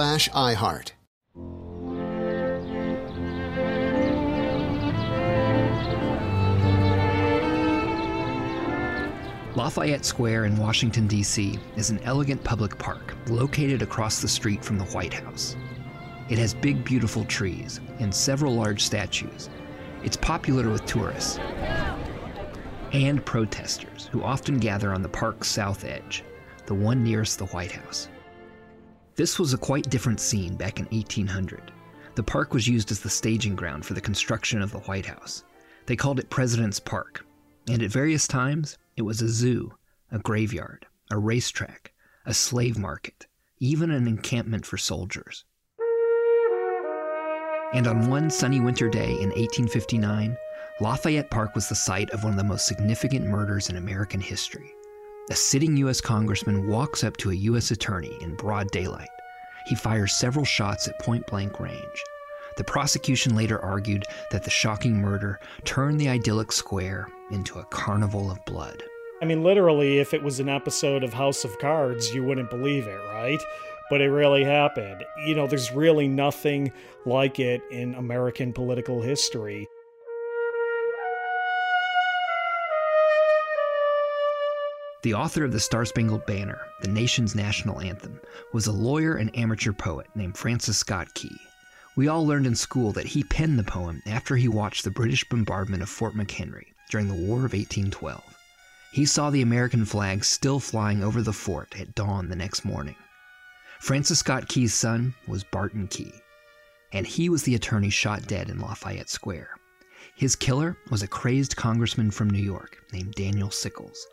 iHeart. 0.00 0.92
Lafayette 9.56 10.04
Square 10.04 10.46
in 10.46 10.56
Washington, 10.56 11.06
D.C. 11.06 11.58
is 11.76 11.90
an 11.90 11.98
elegant 12.04 12.42
public 12.42 12.78
park 12.78 13.14
located 13.28 13.82
across 13.82 14.20
the 14.20 14.28
street 14.28 14.64
from 14.64 14.78
the 14.78 14.84
White 14.86 15.12
House. 15.12 15.56
It 16.28 16.38
has 16.38 16.54
big, 16.54 16.84
beautiful 16.84 17.24
trees 17.24 17.80
and 17.98 18.14
several 18.14 18.54
large 18.54 18.82
statues. 18.82 19.50
It's 20.02 20.16
popular 20.16 20.70
with 20.70 20.86
tourists 20.86 21.38
and 22.92 23.24
protesters 23.24 24.08
who 24.10 24.22
often 24.22 24.58
gather 24.58 24.94
on 24.94 25.02
the 25.02 25.08
park's 25.08 25.48
south 25.48 25.84
edge, 25.84 26.24
the 26.66 26.74
one 26.74 27.04
nearest 27.04 27.38
the 27.38 27.46
White 27.46 27.72
House. 27.72 28.08
This 29.20 29.38
was 29.38 29.52
a 29.52 29.58
quite 29.58 29.90
different 29.90 30.18
scene 30.18 30.56
back 30.56 30.80
in 30.80 30.86
1800. 30.86 31.72
The 32.14 32.22
park 32.22 32.54
was 32.54 32.66
used 32.66 32.90
as 32.90 33.00
the 33.00 33.10
staging 33.10 33.54
ground 33.54 33.84
for 33.84 33.92
the 33.92 34.00
construction 34.00 34.62
of 34.62 34.72
the 34.72 34.78
White 34.78 35.04
House. 35.04 35.44
They 35.84 35.94
called 35.94 36.18
it 36.18 36.30
President's 36.30 36.80
Park, 36.80 37.26
and 37.68 37.82
at 37.82 37.90
various 37.90 38.26
times 38.26 38.78
it 38.96 39.02
was 39.02 39.20
a 39.20 39.28
zoo, 39.28 39.74
a 40.10 40.18
graveyard, 40.20 40.86
a 41.10 41.18
racetrack, 41.18 41.92
a 42.24 42.32
slave 42.32 42.78
market, 42.78 43.26
even 43.58 43.90
an 43.90 44.08
encampment 44.08 44.64
for 44.64 44.78
soldiers. 44.78 45.44
And 47.74 47.86
on 47.86 48.08
one 48.08 48.30
sunny 48.30 48.60
winter 48.60 48.88
day 48.88 49.10
in 49.10 49.28
1859, 49.32 50.34
Lafayette 50.80 51.30
Park 51.30 51.54
was 51.54 51.68
the 51.68 51.74
site 51.74 52.08
of 52.08 52.24
one 52.24 52.32
of 52.32 52.38
the 52.38 52.44
most 52.44 52.66
significant 52.66 53.26
murders 53.26 53.68
in 53.68 53.76
American 53.76 54.22
history. 54.22 54.72
A 55.30 55.36
sitting 55.36 55.76
U.S. 55.76 56.00
congressman 56.00 56.66
walks 56.66 57.04
up 57.04 57.16
to 57.18 57.30
a 57.30 57.34
U.S. 57.34 57.70
attorney 57.70 58.18
in 58.20 58.34
broad 58.34 58.68
daylight. 58.72 59.08
He 59.66 59.76
fires 59.76 60.12
several 60.12 60.44
shots 60.44 60.88
at 60.88 60.98
point 60.98 61.24
blank 61.28 61.60
range. 61.60 62.04
The 62.56 62.64
prosecution 62.64 63.36
later 63.36 63.64
argued 63.64 64.02
that 64.32 64.42
the 64.42 64.50
shocking 64.50 65.00
murder 65.00 65.38
turned 65.64 66.00
the 66.00 66.08
idyllic 66.08 66.50
square 66.50 67.06
into 67.30 67.60
a 67.60 67.64
carnival 67.66 68.28
of 68.28 68.44
blood. 68.44 68.82
I 69.22 69.24
mean, 69.24 69.44
literally, 69.44 70.00
if 70.00 70.12
it 70.14 70.22
was 70.24 70.40
an 70.40 70.48
episode 70.48 71.04
of 71.04 71.14
House 71.14 71.44
of 71.44 71.56
Cards, 71.60 72.12
you 72.12 72.24
wouldn't 72.24 72.50
believe 72.50 72.88
it, 72.88 73.00
right? 73.12 73.40
But 73.88 74.00
it 74.00 74.08
really 74.10 74.42
happened. 74.42 75.04
You 75.28 75.36
know, 75.36 75.46
there's 75.46 75.70
really 75.70 76.08
nothing 76.08 76.72
like 77.06 77.38
it 77.38 77.62
in 77.70 77.94
American 77.94 78.52
political 78.52 79.00
history. 79.00 79.68
The 85.02 85.14
author 85.14 85.44
of 85.44 85.52
the 85.52 85.60
Star 85.60 85.86
Spangled 85.86 86.26
Banner, 86.26 86.58
the 86.82 86.88
nation's 86.88 87.34
national 87.34 87.80
anthem, 87.80 88.20
was 88.52 88.66
a 88.66 88.72
lawyer 88.72 89.14
and 89.14 89.34
amateur 89.34 89.72
poet 89.72 90.06
named 90.14 90.36
Francis 90.36 90.76
Scott 90.76 91.14
Key. 91.14 91.34
We 91.96 92.06
all 92.06 92.26
learned 92.26 92.46
in 92.46 92.54
school 92.54 92.92
that 92.92 93.06
he 93.06 93.24
penned 93.24 93.58
the 93.58 93.64
poem 93.64 94.02
after 94.06 94.36
he 94.36 94.46
watched 94.46 94.84
the 94.84 94.90
British 94.90 95.26
bombardment 95.26 95.82
of 95.82 95.88
Fort 95.88 96.14
McHenry 96.14 96.74
during 96.90 97.08
the 97.08 97.14
War 97.14 97.46
of 97.46 97.54
1812. 97.54 98.22
He 98.92 99.06
saw 99.06 99.30
the 99.30 99.40
American 99.40 99.86
flag 99.86 100.22
still 100.22 100.60
flying 100.60 101.02
over 101.02 101.22
the 101.22 101.32
fort 101.32 101.80
at 101.80 101.94
dawn 101.94 102.28
the 102.28 102.36
next 102.36 102.66
morning. 102.66 102.96
Francis 103.78 104.18
Scott 104.18 104.48
Key's 104.48 104.74
son 104.74 105.14
was 105.26 105.44
Barton 105.44 105.86
Key, 105.88 106.12
and 106.92 107.06
he 107.06 107.30
was 107.30 107.44
the 107.44 107.54
attorney 107.54 107.88
shot 107.88 108.26
dead 108.26 108.50
in 108.50 108.60
Lafayette 108.60 109.08
Square. 109.08 109.48
His 110.14 110.36
killer 110.36 110.76
was 110.90 111.02
a 111.02 111.08
crazed 111.08 111.56
congressman 111.56 112.10
from 112.10 112.28
New 112.28 112.42
York 112.42 112.84
named 112.92 113.14
Daniel 113.14 113.48
Sickles. 113.48 114.06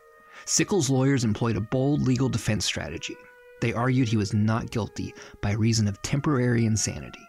Sickles' 0.44 0.90
lawyers 0.90 1.24
employed 1.24 1.56
a 1.56 1.60
bold 1.60 2.02
legal 2.02 2.28
defense 2.28 2.64
strategy. 2.64 3.16
They 3.60 3.72
argued 3.72 4.08
he 4.08 4.16
was 4.16 4.32
not 4.32 4.70
guilty 4.70 5.14
by 5.40 5.52
reason 5.52 5.88
of 5.88 6.00
temporary 6.02 6.64
insanity. 6.64 7.26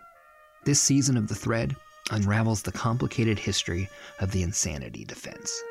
This 0.66 0.82
season 0.82 1.18
of 1.18 1.28
The 1.28 1.36
Thread 1.36 1.76
unravels 2.12 2.62
the 2.62 2.72
complicated 2.72 3.40
history 3.40 3.90
of 4.20 4.32
the 4.32 4.44
insanity 4.44 5.06
defense. 5.06 5.64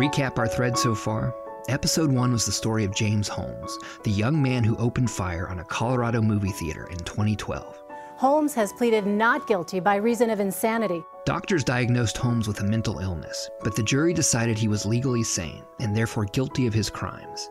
Recap 0.00 0.38
our 0.38 0.48
thread 0.48 0.78
so 0.78 0.94
far, 0.94 1.34
episode 1.68 2.10
one 2.10 2.32
was 2.32 2.46
the 2.46 2.52
story 2.52 2.84
of 2.84 2.94
James 2.94 3.28
Holmes, 3.28 3.78
the 4.02 4.10
young 4.10 4.42
man 4.42 4.64
who 4.64 4.74
opened 4.78 5.10
fire 5.10 5.46
on 5.46 5.58
a 5.58 5.64
Colorado 5.64 6.22
movie 6.22 6.52
theater 6.52 6.86
in 6.90 6.96
2012. 7.00 7.82
Holmes 8.16 8.54
has 8.54 8.72
pleaded 8.72 9.06
not 9.06 9.46
guilty 9.46 9.78
by 9.78 9.96
reason 9.96 10.30
of 10.30 10.40
insanity. 10.40 11.04
Doctors 11.26 11.64
diagnosed 11.64 12.16
Holmes 12.16 12.48
with 12.48 12.60
a 12.60 12.64
mental 12.64 13.00
illness, 13.00 13.50
but 13.62 13.76
the 13.76 13.82
jury 13.82 14.14
decided 14.14 14.56
he 14.56 14.68
was 14.68 14.86
legally 14.86 15.22
sane 15.22 15.64
and 15.80 15.94
therefore 15.94 16.24
guilty 16.24 16.66
of 16.66 16.72
his 16.72 16.88
crimes. 16.88 17.50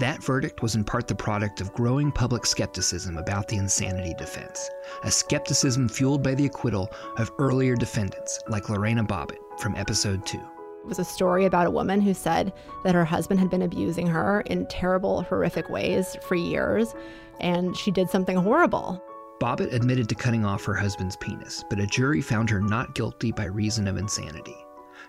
That 0.00 0.20
verdict 0.20 0.62
was 0.62 0.74
in 0.74 0.82
part 0.82 1.06
the 1.06 1.14
product 1.14 1.60
of 1.60 1.72
growing 1.74 2.10
public 2.10 2.44
skepticism 2.44 3.18
about 3.18 3.46
the 3.46 3.56
insanity 3.56 4.14
defense, 4.18 4.68
a 5.04 5.12
skepticism 5.12 5.88
fueled 5.88 6.24
by 6.24 6.34
the 6.34 6.46
acquittal 6.46 6.90
of 7.18 7.30
earlier 7.38 7.76
defendants 7.76 8.40
like 8.48 8.68
Lorena 8.68 9.04
Bobbitt 9.04 9.38
from 9.60 9.76
episode 9.76 10.26
2. 10.26 10.40
It 10.84 10.88
was 10.88 10.98
a 10.98 11.04
story 11.04 11.46
about 11.46 11.66
a 11.66 11.70
woman 11.70 12.02
who 12.02 12.12
said 12.12 12.52
that 12.84 12.94
her 12.94 13.06
husband 13.06 13.40
had 13.40 13.48
been 13.48 13.62
abusing 13.62 14.06
her 14.06 14.42
in 14.42 14.66
terrible, 14.66 15.22
horrific 15.22 15.70
ways 15.70 16.14
for 16.20 16.34
years, 16.34 16.94
and 17.40 17.74
she 17.74 17.90
did 17.90 18.10
something 18.10 18.36
horrible. 18.36 19.02
Bobbitt 19.40 19.72
admitted 19.72 20.10
to 20.10 20.14
cutting 20.14 20.44
off 20.44 20.62
her 20.66 20.74
husband's 20.74 21.16
penis, 21.16 21.64
but 21.70 21.80
a 21.80 21.86
jury 21.86 22.20
found 22.20 22.50
her 22.50 22.60
not 22.60 22.94
guilty 22.94 23.32
by 23.32 23.46
reason 23.46 23.88
of 23.88 23.96
insanity. 23.96 24.58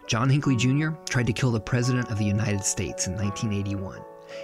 John 0.07 0.29
Hinckley 0.29 0.55
Jr. 0.55 0.91
tried 1.09 1.27
to 1.27 1.33
kill 1.33 1.51
the 1.51 1.59
President 1.59 2.09
of 2.09 2.19
the 2.19 2.25
United 2.25 2.63
States 2.63 3.07
in 3.07 3.17
1981. 3.17 3.99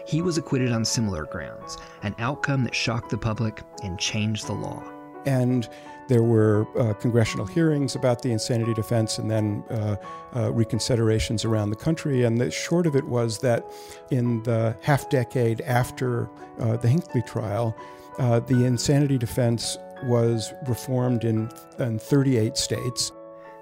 He 0.05 0.21
was 0.21 0.37
acquitted 0.37 0.73
on 0.73 0.83
similar 0.83 1.23
grounds, 1.23 1.77
an 2.03 2.13
outcome 2.19 2.65
that 2.65 2.75
shocked 2.75 3.09
the 3.09 3.17
public 3.17 3.61
and 3.83 3.97
changed 3.97 4.47
the 4.47 4.53
law. 4.53 4.83
And 5.25 5.69
There 6.11 6.23
were 6.23 6.67
uh, 6.77 6.93
congressional 6.95 7.45
hearings 7.45 7.95
about 7.95 8.21
the 8.21 8.33
insanity 8.33 8.73
defense 8.73 9.17
and 9.17 9.31
then 9.31 9.63
uh, 9.69 9.95
uh, 10.33 10.51
reconsiderations 10.51 11.45
around 11.45 11.69
the 11.69 11.77
country. 11.77 12.25
And 12.25 12.37
the 12.37 12.51
short 12.51 12.85
of 12.85 12.97
it 12.97 13.05
was 13.05 13.37
that 13.37 13.71
in 14.09 14.43
the 14.43 14.75
half 14.81 15.09
decade 15.09 15.61
after 15.61 16.29
uh, 16.59 16.75
the 16.75 16.89
Hinckley 16.89 17.21
trial, 17.21 17.73
uh, 18.19 18.41
the 18.41 18.65
insanity 18.65 19.17
defense 19.17 19.77
was 20.03 20.53
reformed 20.67 21.23
in, 21.23 21.49
in 21.79 21.97
38 21.97 22.57
states. 22.57 23.13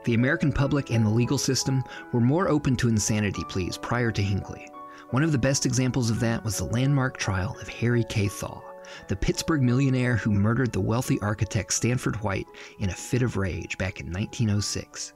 The 0.06 0.16
American 0.16 0.52
public 0.52 0.90
and 0.90 1.06
the 1.06 1.12
legal 1.12 1.38
system 1.38 1.84
were 2.14 2.20
more 2.20 2.50
open 2.50 2.76
to 2.78 2.90
insanity 2.90 3.44
pleas 3.48 3.78
prior 3.78 4.12
to 4.12 4.24
Hinckley. 4.24 4.68
One 5.12 5.22
of 5.22 5.32
the 5.32 5.38
best 5.38 5.68
examples 5.68 6.10
of 6.10 6.20
that 6.22 6.44
was 6.44 6.58
the 6.58 6.66
landmark 6.66 7.18
trial 7.18 7.56
of 7.62 7.68
Harry 7.68 8.06
K. 8.06 8.28
Thaw, 8.28 8.60
the 9.08 9.16
Pittsburgh 9.16 9.62
millionaire 9.62 10.16
who 10.16 10.32
murdered 10.32 10.72
the 10.72 10.82
wealthy 10.82 11.20
architect 11.22 11.74
Stanford 11.74 12.16
White 12.18 12.48
in 12.80 12.90
a 12.90 12.94
fit 12.94 13.22
of 13.22 13.38
rage 13.38 13.78
back 13.78 14.00
in 14.00 14.08
1906. 14.08 15.14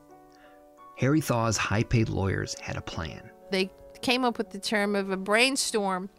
Harry 0.98 1.22
Thaw's 1.22 1.58
high 1.58 1.84
paid 1.84 2.10
lawyers 2.10 2.56
had 2.60 2.78
a 2.78 2.82
plan. 2.82 3.30
They 3.52 3.72
came 4.02 4.24
up 4.24 4.38
with 4.38 4.52
the 4.52 4.60
term 4.60 4.96
of 4.96 5.10
a 5.10 5.18
brainstorm 5.18 6.10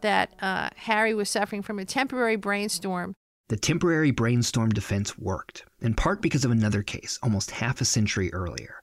that 0.00 0.34
uh, 0.40 0.68
Harry 0.76 1.14
was 1.14 1.30
suffering 1.30 1.62
from 1.62 1.78
a 1.78 1.84
temporary 1.84 2.36
brainstorm. 2.36 3.14
The 3.48 3.56
temporary 3.56 4.10
brainstorm 4.10 4.70
defense 4.70 5.18
worked, 5.18 5.64
in 5.80 5.94
part 5.94 6.22
because 6.22 6.44
of 6.44 6.50
another 6.50 6.82
case 6.82 7.18
almost 7.22 7.50
half 7.50 7.80
a 7.80 7.84
century 7.84 8.32
earlier, 8.32 8.76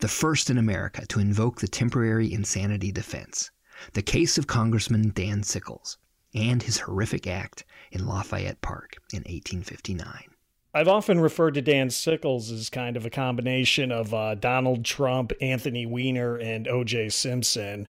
the 0.00 0.08
first 0.08 0.50
in 0.50 0.58
America 0.58 1.06
to 1.06 1.20
invoke 1.20 1.60
the 1.60 1.68
temporary 1.68 2.32
insanity 2.32 2.92
defense, 2.92 3.50
the 3.92 4.02
case 4.02 4.38
of 4.38 4.46
Congressman 4.46 5.12
Dan 5.14 5.42
Sickles 5.42 5.98
and 6.34 6.62
his 6.62 6.78
horrific 6.78 7.26
act 7.26 7.64
in 7.90 8.06
Lafayette 8.06 8.60
Park 8.60 8.96
in 9.12 9.20
1859. 9.20 10.24
I've 10.74 10.88
often 10.88 11.20
referred 11.20 11.54
to 11.54 11.62
Dan 11.62 11.90
Sickles 11.90 12.50
as 12.50 12.70
kind 12.70 12.96
of 12.96 13.04
a 13.04 13.10
combination 13.10 13.92
of 13.92 14.14
uh, 14.14 14.34
Donald 14.36 14.84
Trump, 14.84 15.32
Anthony 15.42 15.84
Weiner, 15.84 16.36
and 16.36 16.66
O.J. 16.66 17.10
Simpson. 17.10 17.86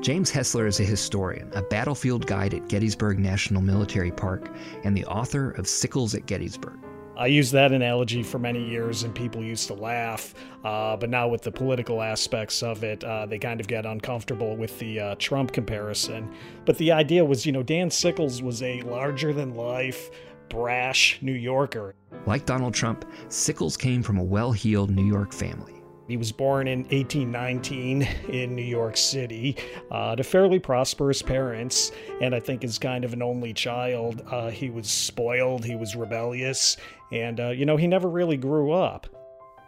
James 0.00 0.30
Hessler 0.30 0.66
is 0.66 0.80
a 0.80 0.84
historian, 0.84 1.50
a 1.54 1.62
battlefield 1.62 2.26
guide 2.26 2.54
at 2.54 2.68
Gettysburg 2.68 3.18
National 3.18 3.62
Military 3.62 4.10
Park, 4.10 4.52
and 4.84 4.96
the 4.96 5.04
author 5.06 5.50
of 5.52 5.66
Sickles 5.66 6.14
at 6.14 6.26
Gettysburg. 6.26 6.78
I 7.16 7.26
used 7.26 7.52
that 7.52 7.72
analogy 7.72 8.22
for 8.22 8.38
many 8.38 8.64
years, 8.64 9.02
and 9.02 9.14
people 9.14 9.42
used 9.42 9.66
to 9.68 9.74
laugh. 9.74 10.34
Uh, 10.64 10.96
but 10.96 11.10
now, 11.10 11.28
with 11.28 11.42
the 11.42 11.52
political 11.52 12.00
aspects 12.00 12.62
of 12.62 12.82
it, 12.84 13.04
uh, 13.04 13.26
they 13.26 13.38
kind 13.38 13.60
of 13.60 13.66
get 13.66 13.84
uncomfortable 13.84 14.56
with 14.56 14.78
the 14.78 14.98
uh, 14.98 15.14
Trump 15.18 15.52
comparison. 15.52 16.32
But 16.64 16.78
the 16.78 16.92
idea 16.92 17.24
was, 17.24 17.44
you 17.44 17.52
know, 17.52 17.62
Dan 17.62 17.90
Sickles 17.90 18.42
was 18.42 18.62
a 18.62 18.80
larger 18.82 19.32
than 19.32 19.54
life, 19.54 20.10
brash 20.48 21.18
New 21.20 21.32
Yorker. 21.32 21.94
Like 22.26 22.46
Donald 22.46 22.74
Trump, 22.74 23.04
Sickles 23.28 23.76
came 23.76 24.02
from 24.02 24.18
a 24.18 24.24
well 24.24 24.52
heeled 24.52 24.90
New 24.90 25.06
York 25.06 25.32
family. 25.32 25.81
He 26.08 26.16
was 26.16 26.32
born 26.32 26.66
in 26.68 26.80
1819 26.80 28.02
in 28.28 28.54
New 28.54 28.62
York 28.62 28.96
City 28.96 29.56
uh, 29.90 30.16
to 30.16 30.24
fairly 30.24 30.58
prosperous 30.58 31.22
parents, 31.22 31.92
and 32.20 32.34
I 32.34 32.40
think 32.40 32.64
as 32.64 32.78
kind 32.78 33.04
of 33.04 33.12
an 33.12 33.22
only 33.22 33.52
child, 33.52 34.22
uh, 34.30 34.50
he 34.50 34.68
was 34.68 34.90
spoiled, 34.90 35.64
he 35.64 35.76
was 35.76 35.94
rebellious, 35.94 36.76
and, 37.12 37.40
uh, 37.40 37.50
you 37.50 37.64
know, 37.64 37.76
he 37.76 37.86
never 37.86 38.08
really 38.08 38.36
grew 38.36 38.72
up. 38.72 39.06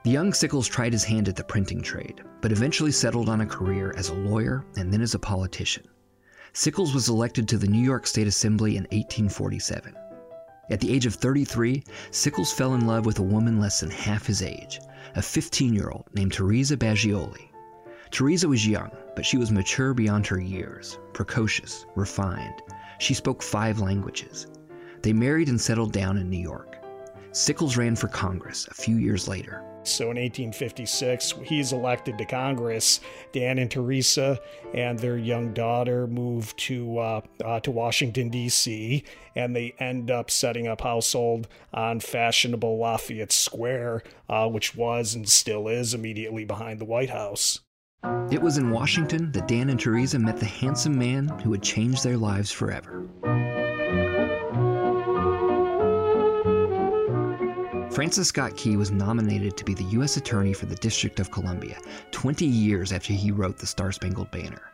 The 0.05 0.11
young 0.11 0.33
Sickles 0.33 0.69
tried 0.69 0.93
his 0.93 1.05
hand 1.05 1.29
at 1.29 1.37
the 1.37 1.45
printing 1.45 1.81
trade, 1.81 2.23
but 2.43 2.53
eventually 2.53 2.93
settled 2.93 3.29
on 3.29 3.41
a 3.41 3.47
career 3.47 3.95
as 3.97 4.11
a 4.11 4.15
lawyer 4.15 4.67
and 4.77 4.93
then 4.93 5.01
as 5.01 5.15
a 5.15 5.19
politician. 5.19 5.87
Sickles 6.53 6.93
was 6.93 7.09
elected 7.09 7.49
to 7.49 7.59
the 7.59 7.67
New 7.67 7.83
York 7.83 8.07
State 8.07 8.27
Assembly 8.27 8.77
in 8.77 8.83
1847. 8.85 9.95
At 10.71 10.81
the 10.81 10.93
age 10.93 11.07
of 11.07 11.15
33, 11.15 11.85
Sickles 12.11 12.53
fell 12.53 12.75
in 12.75 12.87
love 12.87 13.05
with 13.05 13.19
a 13.19 13.23
woman 13.23 13.61
less 13.61 13.81
than 13.81 13.91
half 13.91 14.27
his 14.27 14.43
age, 14.43 14.81
a 15.15 15.23
15 15.23 15.75
year 15.75 15.91
old 15.91 16.09
named 16.15 16.33
Teresa 16.33 16.77
Bagioli. 16.77 17.51
Teresa 18.11 18.49
was 18.49 18.67
young, 18.67 18.91
but 19.15 19.27
she 19.27 19.37
was 19.37 19.51
mature 19.51 19.93
beyond 19.93 20.27
her 20.27 20.41
years, 20.41 20.99
precocious, 21.13 21.85
refined. 21.97 22.63
She 22.99 23.13
spoke 23.13 23.43
five 23.43 23.81
languages. 23.81 24.47
They 25.03 25.13
married 25.13 25.49
and 25.49 25.61
settled 25.61 25.93
down 25.93 26.17
in 26.17 26.31
New 26.31 26.41
York. 26.41 26.79
Sickles 27.33 27.77
ran 27.77 27.97
for 27.97 28.09
Congress 28.09 28.67
a 28.71 28.75
few 28.75 28.97
years 28.97 29.29
later. 29.29 29.63
So 29.85 30.05
in 30.05 30.17
1856, 30.17 31.35
he's 31.45 31.73
elected 31.73 32.19
to 32.19 32.25
Congress. 32.25 33.01
Dan 33.33 33.59
and 33.59 33.71
Teresa 33.71 34.41
and 34.73 34.99
their 34.99 35.17
young 35.17 35.53
daughter 35.53 36.07
move 36.07 36.55
to 36.57 36.99
uh, 36.99 37.21
uh, 37.45 37.61
to 37.61 37.71
Washington 37.71 38.31
D.C. 38.31 39.05
and 39.37 39.55
they 39.55 39.75
end 39.79 40.11
up 40.11 40.31
setting 40.31 40.67
up 40.67 40.81
household 40.81 41.49
on 41.73 42.01
fashionable 42.01 42.79
Lafayette 42.79 43.33
Square, 43.33 44.03
uh, 44.29 44.49
which 44.49 44.75
was 44.75 45.15
and 45.15 45.29
still 45.29 45.69
is 45.69 45.95
immediately 45.95 46.45
behind 46.45 46.81
the 46.81 46.85
White 46.85 47.11
House. 47.11 47.61
It 48.31 48.43
was 48.43 48.59
in 48.59 48.71
Washington 48.71 49.33
that 49.33 49.49
Dan 49.49 49.71
and 49.71 49.81
Teresa 49.81 50.19
met 50.19 50.39
the 50.39 50.47
handsome 50.47 50.99
man 50.99 51.29
who 51.41 51.51
would 51.51 51.63
change 51.63 52.03
their 52.03 52.19
lives 52.19 52.51
forever. 52.51 53.09
Francis 57.95 58.27
Scott 58.27 58.57
Key 58.57 58.77
was 58.77 58.91
nominated 58.91 59.57
to 59.57 59.65
be 59.65 59.73
the 59.73 59.85
U.S. 59.85 60.17
Attorney 60.17 60.53
for 60.53 60.67
the 60.67 60.75
District 60.75 61.21
of 61.21 61.31
Columbia 61.31 61.79
20 62.11 62.45
years 62.45 62.91
after 62.91 63.13
he 63.13 63.31
wrote 63.31 63.57
The 63.57 63.69
Star 63.69 63.93
Spangled 63.93 64.33
Banner. 64.33 64.73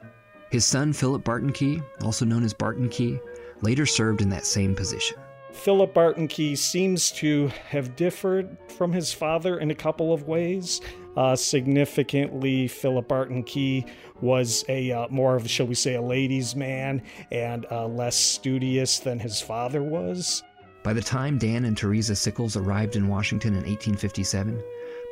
His 0.51 0.65
son, 0.65 0.95
Philip 0.95 1.23
Barton 1.23 1.53
Key, 1.53 1.83
also 2.03 2.25
known 2.25 2.45
as 2.45 2.55
Barton 2.55 2.89
Key, 2.89 3.21
later 3.61 3.85
served 3.85 4.23
in 4.23 4.31
that 4.31 4.47
same 4.47 4.75
position. 4.75 5.19
Philip 5.53 5.93
Barton 5.93 6.29
Key 6.29 6.57
seems 6.57 7.11
to 7.13 7.49
have 7.69 7.95
differed 7.95 8.57
from 8.69 8.91
his 8.91 9.13
father 9.13 9.59
in 9.59 9.71
a 9.71 9.75
couple 9.75 10.15
of 10.15 10.27
ways. 10.27 10.81
Uh, 11.15 11.37
significantly, 11.37 12.69
Philip 12.69 13.07
Barton 13.07 13.43
Key 13.43 13.85
was 14.23 14.65
a 14.71 14.93
uh, 14.93 15.09
more 15.11 15.37
of, 15.37 15.51
shall 15.51 15.67
we 15.67 15.75
say, 15.75 15.97
a 15.97 16.01
ladies' 16.01 16.57
man 16.57 17.03
and 17.31 17.67
uh, 17.71 17.87
less 17.87 18.17
studious 18.17 18.99
than 18.99 19.19
his 19.19 19.43
father 19.43 19.83
was. 19.83 20.43
By 20.83 20.95
the 20.95 21.03
time 21.03 21.37
Dan 21.37 21.67
and 21.67 21.77
Teresa 21.77 22.17
Sickles 22.17 22.57
arrived 22.57 22.97
in 22.97 23.07
Washington 23.07 23.51
in 23.51 23.65
1857, 23.65 24.63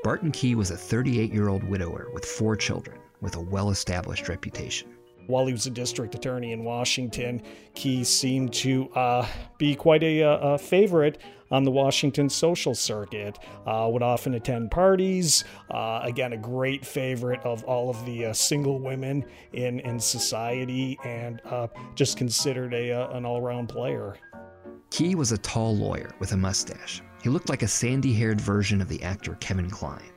Barton 0.02 0.32
Key 0.32 0.54
was 0.54 0.70
a 0.70 0.76
38 0.76 1.30
year 1.30 1.48
old 1.48 1.62
widower 1.62 2.08
with 2.14 2.24
four 2.24 2.56
children 2.56 2.98
with 3.20 3.36
a 3.36 3.40
well 3.40 3.70
established 3.70 4.28
reputation. 4.28 4.88
While 5.26 5.44
he 5.44 5.52
was 5.52 5.66
a 5.66 5.70
district 5.70 6.14
attorney 6.14 6.52
in 6.52 6.64
Washington, 6.64 7.42
Key 7.74 8.02
seemed 8.02 8.54
to 8.54 8.88
uh, 8.94 9.26
be 9.58 9.74
quite 9.74 10.02
a, 10.02 10.22
uh, 10.22 10.54
a, 10.54 10.58
favorite 10.58 11.18
on 11.50 11.64
the 11.64 11.70
Washington 11.70 12.30
social 12.30 12.74
circuit. 12.74 13.38
Uh, 13.66 13.90
would 13.92 14.02
often 14.02 14.34
attend 14.34 14.70
parties. 14.70 15.44
Uh, 15.70 16.00
again, 16.02 16.32
a 16.32 16.38
great 16.38 16.86
favorite 16.86 17.40
of 17.40 17.62
all 17.64 17.90
of 17.90 18.06
the 18.06 18.26
uh, 18.26 18.32
single 18.32 18.78
women 18.78 19.22
in, 19.52 19.80
in 19.80 20.00
society, 20.00 20.98
and 21.04 21.42
uh, 21.44 21.66
just 21.94 22.16
considered 22.16 22.72
a, 22.72 23.10
an 23.10 23.26
all 23.26 23.38
around 23.38 23.66
player. 23.66 24.16
Key 24.90 25.14
was 25.14 25.32
a 25.32 25.38
tall 25.38 25.76
lawyer 25.76 26.10
with 26.18 26.32
a 26.32 26.36
mustache. 26.36 27.02
He 27.22 27.28
looked 27.28 27.48
like 27.48 27.62
a 27.62 27.68
sandy 27.68 28.14
haired 28.14 28.40
version 28.40 28.80
of 28.80 28.88
the 28.88 29.02
actor 29.02 29.36
Kevin 29.40 29.70
Kline. 29.70 30.12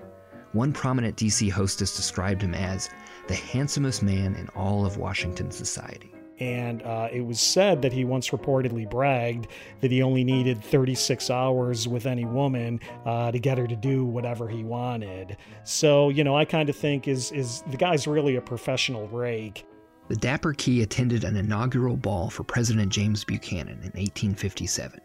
One 0.53 0.71
prominent 0.73 1.17
DC 1.17 1.51
hostess 1.51 1.95
described 1.95 2.41
him 2.41 2.53
as 2.53 2.89
the 3.27 3.35
handsomest 3.35 4.03
man 4.03 4.35
in 4.35 4.47
all 4.49 4.85
of 4.85 4.97
Washington 4.97 5.51
society. 5.51 6.11
And 6.39 6.81
uh, 6.81 7.07
it 7.11 7.21
was 7.21 7.39
said 7.39 7.83
that 7.83 7.93
he 7.93 8.03
once 8.03 8.29
reportedly 8.29 8.89
bragged 8.89 9.47
that 9.81 9.91
he 9.91 10.01
only 10.01 10.23
needed 10.23 10.63
36 10.63 11.29
hours 11.29 11.87
with 11.87 12.07
any 12.07 12.25
woman 12.25 12.79
uh, 13.05 13.31
to 13.31 13.37
get 13.37 13.59
her 13.59 13.67
to 13.67 13.75
do 13.75 14.05
whatever 14.05 14.49
he 14.49 14.63
wanted. 14.63 15.37
So, 15.63 16.09
you 16.09 16.23
know, 16.23 16.35
I 16.35 16.45
kind 16.45 16.67
of 16.67 16.75
think 16.75 17.07
is 17.07 17.31
is 17.31 17.61
the 17.69 17.77
guy's 17.77 18.07
really 18.07 18.37
a 18.37 18.41
professional 18.41 19.07
rake. 19.09 19.65
The 20.11 20.17
Dapper 20.17 20.51
Key 20.51 20.81
attended 20.81 21.23
an 21.23 21.37
inaugural 21.37 21.95
ball 21.95 22.29
for 22.29 22.43
President 22.43 22.91
James 22.91 23.23
Buchanan 23.23 23.77
in 23.77 23.93
1857. 23.93 24.99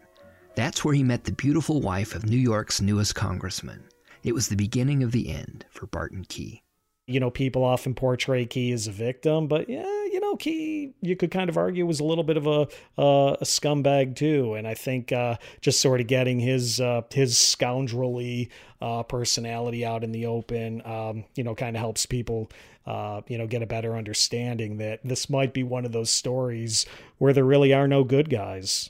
That's 0.53 0.83
where 0.83 0.93
he 0.93 1.01
met 1.01 1.23
the 1.23 1.31
beautiful 1.31 1.79
wife 1.79 2.13
of 2.13 2.25
New 2.25 2.35
York's 2.35 2.81
newest 2.81 3.15
congressman. 3.15 3.85
It 4.23 4.33
was 4.33 4.49
the 4.49 4.57
beginning 4.57 5.03
of 5.03 5.13
the 5.13 5.29
end 5.29 5.63
for 5.69 5.87
Barton 5.87 6.25
Key. 6.27 6.61
You 7.05 7.21
know, 7.21 7.29
people 7.31 7.63
often 7.63 7.95
portray 7.95 8.45
Key 8.45 8.73
as 8.73 8.87
a 8.87 8.91
victim, 8.91 9.47
but 9.47 9.69
yeah, 9.69 9.85
you 10.11 10.19
know, 10.19 10.35
Key, 10.35 10.93
you 10.99 11.15
could 11.15 11.31
kind 11.31 11.49
of 11.49 11.55
argue 11.55 11.85
was 11.85 12.01
a 12.01 12.03
little 12.03 12.25
bit 12.25 12.35
of 12.35 12.45
a, 12.45 12.67
uh, 12.97 13.37
a 13.39 13.45
scumbag 13.45 14.17
too. 14.17 14.55
And 14.55 14.67
I 14.67 14.73
think 14.73 15.13
uh, 15.13 15.37
just 15.61 15.79
sort 15.79 16.01
of 16.01 16.07
getting 16.07 16.37
his 16.37 16.81
uh, 16.81 17.03
his 17.13 17.35
scoundrelly 17.35 18.49
uh, 18.81 19.03
personality 19.03 19.85
out 19.85 20.03
in 20.03 20.11
the 20.11 20.25
open, 20.25 20.81
um, 20.85 21.23
you 21.35 21.45
know, 21.45 21.55
kind 21.55 21.77
of 21.77 21.79
helps 21.79 22.05
people 22.05 22.51
uh, 22.87 23.21
you 23.27 23.37
know, 23.37 23.45
get 23.45 23.61
a 23.61 23.67
better 23.67 23.95
understanding 23.95 24.77
that 24.77 25.01
this 25.03 25.29
might 25.29 25.53
be 25.53 25.61
one 25.61 25.85
of 25.85 25.91
those 25.91 26.09
stories 26.09 26.85
where 27.17 27.33
there 27.33 27.43
really 27.43 27.73
are 27.73 27.87
no 27.87 28.03
good 28.03 28.29
guys. 28.29 28.89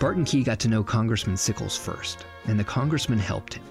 Barton 0.00 0.24
Key 0.24 0.42
got 0.42 0.58
to 0.60 0.68
know 0.68 0.82
Congressman 0.82 1.36
Sickles 1.36 1.78
first, 1.78 2.24
and 2.46 2.58
the 2.58 2.64
congressman 2.64 3.18
helped 3.18 3.54
him. 3.54 3.64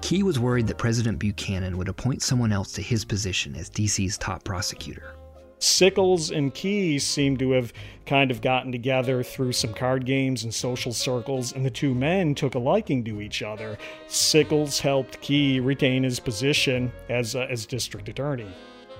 Key 0.00 0.22
was 0.22 0.38
worried 0.38 0.66
that 0.66 0.78
President 0.78 1.18
Buchanan 1.18 1.78
would 1.78 1.88
appoint 1.88 2.22
someone 2.22 2.52
else 2.52 2.72
to 2.72 2.82
his 2.82 3.04
position 3.04 3.54
as 3.54 3.70
DC's 3.70 4.18
top 4.18 4.42
prosecutor. 4.42 5.14
Sickles 5.62 6.32
and 6.32 6.52
Key 6.52 6.98
seem 6.98 7.36
to 7.36 7.52
have 7.52 7.72
kind 8.04 8.32
of 8.32 8.40
gotten 8.40 8.72
together 8.72 9.22
through 9.22 9.52
some 9.52 9.72
card 9.72 10.04
games 10.04 10.42
and 10.42 10.52
social 10.52 10.92
circles, 10.92 11.52
and 11.52 11.64
the 11.64 11.70
two 11.70 11.94
men 11.94 12.34
took 12.34 12.56
a 12.56 12.58
liking 12.58 13.04
to 13.04 13.20
each 13.20 13.42
other. 13.42 13.78
Sickles 14.08 14.80
helped 14.80 15.20
Key 15.20 15.60
retain 15.60 16.02
his 16.02 16.18
position 16.18 16.90
as, 17.08 17.36
uh, 17.36 17.46
as 17.48 17.64
district 17.64 18.08
attorney. 18.08 18.48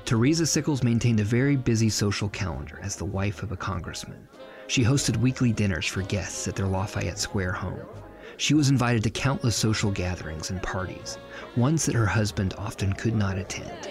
Teresa 0.04 0.46
Sickles 0.46 0.84
maintained 0.84 1.18
a 1.18 1.24
very 1.24 1.56
busy 1.56 1.88
social 1.88 2.28
calendar 2.28 2.78
as 2.80 2.94
the 2.94 3.04
wife 3.04 3.42
of 3.42 3.50
a 3.50 3.56
congressman. 3.56 4.28
She 4.68 4.84
hosted 4.84 5.16
weekly 5.16 5.52
dinners 5.52 5.86
for 5.86 6.02
guests 6.02 6.46
at 6.46 6.54
their 6.54 6.66
Lafayette 6.66 7.18
Square 7.18 7.54
home. 7.54 7.86
She 8.36 8.54
was 8.54 8.70
invited 8.70 9.02
to 9.02 9.10
countless 9.10 9.56
social 9.56 9.90
gatherings 9.90 10.50
and 10.50 10.62
parties, 10.62 11.18
ones 11.56 11.86
that 11.86 11.96
her 11.96 12.06
husband 12.06 12.54
often 12.56 12.92
could 12.92 13.16
not 13.16 13.36
attend. 13.36 13.88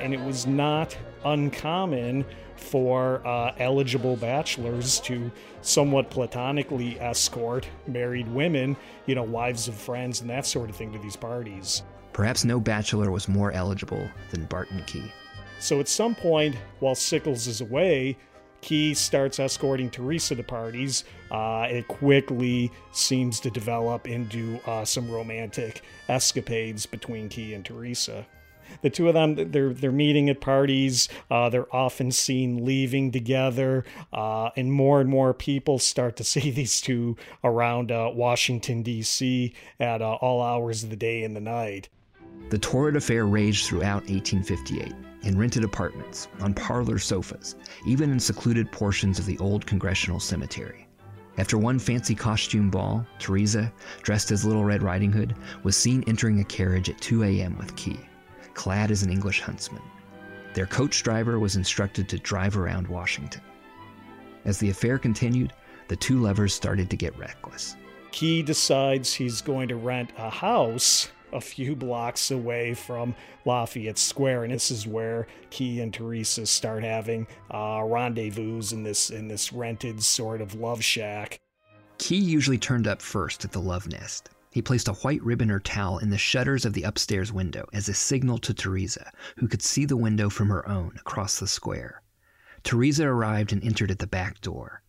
And 0.00 0.12
it 0.12 0.20
was 0.20 0.46
not 0.46 0.96
uncommon 1.24 2.24
for 2.56 3.26
uh, 3.26 3.52
eligible 3.58 4.16
bachelors 4.16 5.00
to 5.00 5.30
somewhat 5.60 6.10
platonically 6.10 6.98
escort 7.00 7.68
married 7.86 8.28
women, 8.28 8.76
you 9.06 9.14
know, 9.14 9.22
wives 9.22 9.68
of 9.68 9.74
friends 9.74 10.20
and 10.20 10.30
that 10.30 10.46
sort 10.46 10.70
of 10.70 10.76
thing 10.76 10.92
to 10.92 10.98
these 10.98 11.16
parties. 11.16 11.82
Perhaps 12.12 12.44
no 12.44 12.58
bachelor 12.58 13.10
was 13.10 13.28
more 13.28 13.52
eligible 13.52 14.08
than 14.30 14.44
Barton 14.46 14.82
Key. 14.86 15.12
So 15.58 15.80
at 15.80 15.88
some 15.88 16.14
point, 16.14 16.56
while 16.80 16.94
Sickles 16.94 17.46
is 17.46 17.60
away, 17.60 18.16
Key 18.62 18.94
starts 18.94 19.38
escorting 19.38 19.90
Teresa 19.90 20.34
to 20.34 20.42
parties. 20.42 21.04
Uh, 21.30 21.66
it 21.68 21.86
quickly 21.88 22.72
seems 22.92 23.38
to 23.40 23.50
develop 23.50 24.08
into 24.08 24.58
uh, 24.66 24.84
some 24.84 25.10
romantic 25.10 25.82
escapades 26.08 26.86
between 26.86 27.28
Key 27.28 27.54
and 27.54 27.64
Teresa. 27.64 28.26
The 28.82 28.90
two 28.90 29.08
of 29.08 29.14
them, 29.14 29.50
they're 29.50 29.72
they're 29.72 29.92
meeting 29.92 30.28
at 30.28 30.40
parties. 30.40 31.08
Uh, 31.30 31.48
they're 31.48 31.74
often 31.74 32.10
seen 32.10 32.64
leaving 32.64 33.10
together, 33.12 33.84
uh, 34.12 34.50
and 34.56 34.72
more 34.72 35.00
and 35.00 35.08
more 35.08 35.34
people 35.34 35.78
start 35.78 36.16
to 36.16 36.24
see 36.32 36.50
these 36.50 36.80
two 36.80 37.16
around 37.44 37.90
uh, 37.90 38.10
Washington 38.14 38.82
D.C. 38.82 39.54
at 39.80 40.02
uh, 40.02 40.14
all 40.14 40.42
hours 40.42 40.84
of 40.84 40.90
the 40.90 40.96
day 40.96 41.24
and 41.24 41.34
the 41.34 41.40
night. 41.40 41.88
The 42.50 42.58
torrid 42.58 42.96
affair 42.96 43.26
raged 43.26 43.66
throughout 43.66 44.08
1858 44.08 44.92
in 45.22 45.36
rented 45.36 45.64
apartments, 45.64 46.28
on 46.40 46.54
parlor 46.54 46.98
sofas, 46.98 47.56
even 47.84 48.12
in 48.12 48.20
secluded 48.20 48.70
portions 48.70 49.18
of 49.18 49.26
the 49.26 49.36
old 49.38 49.66
congressional 49.66 50.20
cemetery. 50.20 50.86
After 51.38 51.58
one 51.58 51.78
fancy 51.78 52.14
costume 52.14 52.70
ball, 52.70 53.04
Teresa, 53.18 53.72
dressed 54.02 54.30
as 54.30 54.44
Little 54.44 54.64
Red 54.64 54.82
Riding 54.82 55.12
Hood, 55.12 55.34
was 55.64 55.76
seen 55.76 56.04
entering 56.06 56.40
a 56.40 56.44
carriage 56.44 56.88
at 56.88 57.00
2 57.00 57.24
a.m. 57.24 57.58
with 57.58 57.74
Key, 57.76 57.98
clad 58.56 58.90
as 58.90 59.04
an 59.04 59.10
English 59.10 59.40
huntsman. 59.40 59.82
Their 60.54 60.66
coach 60.66 61.04
driver 61.04 61.38
was 61.38 61.54
instructed 61.54 62.08
to 62.08 62.18
drive 62.18 62.56
around 62.56 62.88
Washington. 62.88 63.42
As 64.44 64.58
the 64.58 64.70
affair 64.70 64.98
continued, 64.98 65.52
the 65.86 65.96
two 65.96 66.18
lovers 66.18 66.54
started 66.54 66.90
to 66.90 66.96
get 66.96 67.16
reckless. 67.16 67.76
Key 68.10 68.42
decides 68.42 69.14
he's 69.14 69.40
going 69.40 69.68
to 69.68 69.76
rent 69.76 70.10
a 70.16 70.30
house 70.30 71.10
a 71.32 71.40
few 71.40 71.76
blocks 71.76 72.30
away 72.30 72.74
from 72.74 73.14
Lafayette 73.44 73.98
Square, 73.98 74.44
and 74.44 74.52
this 74.52 74.70
is 74.70 74.86
where 74.86 75.26
Key 75.50 75.80
and 75.80 75.92
Teresa 75.92 76.46
start 76.46 76.82
having 76.82 77.26
uh, 77.50 77.82
rendezvous 77.84 78.62
in 78.72 78.82
this 78.82 79.10
in 79.10 79.28
this 79.28 79.52
rented 79.52 80.02
sort 80.02 80.40
of 80.40 80.54
love 80.54 80.82
shack. 80.82 81.40
Key 81.98 82.16
usually 82.16 82.58
turned 82.58 82.86
up 82.86 83.02
first 83.02 83.44
at 83.44 83.52
the 83.52 83.60
love 83.60 83.88
nest. 83.88 84.30
He 84.56 84.62
placed 84.62 84.88
a 84.88 84.94
white 84.94 85.22
ribbon 85.22 85.50
or 85.50 85.60
towel 85.60 85.98
in 85.98 86.08
the 86.08 86.16
shutters 86.16 86.64
of 86.64 86.72
the 86.72 86.84
upstairs 86.84 87.30
window 87.30 87.68
as 87.74 87.90
a 87.90 87.92
signal 87.92 88.38
to 88.38 88.54
Teresa, 88.54 89.12
who 89.36 89.48
could 89.48 89.60
see 89.60 89.84
the 89.84 89.98
window 89.98 90.30
from 90.30 90.48
her 90.48 90.66
own 90.66 90.92
across 90.98 91.38
the 91.38 91.46
square. 91.46 92.00
Teresa 92.62 93.04
arrived 93.04 93.52
and 93.52 93.62
entered 93.62 93.90
at 93.90 93.98
the 93.98 94.06
back 94.06 94.40
door. 94.40 94.82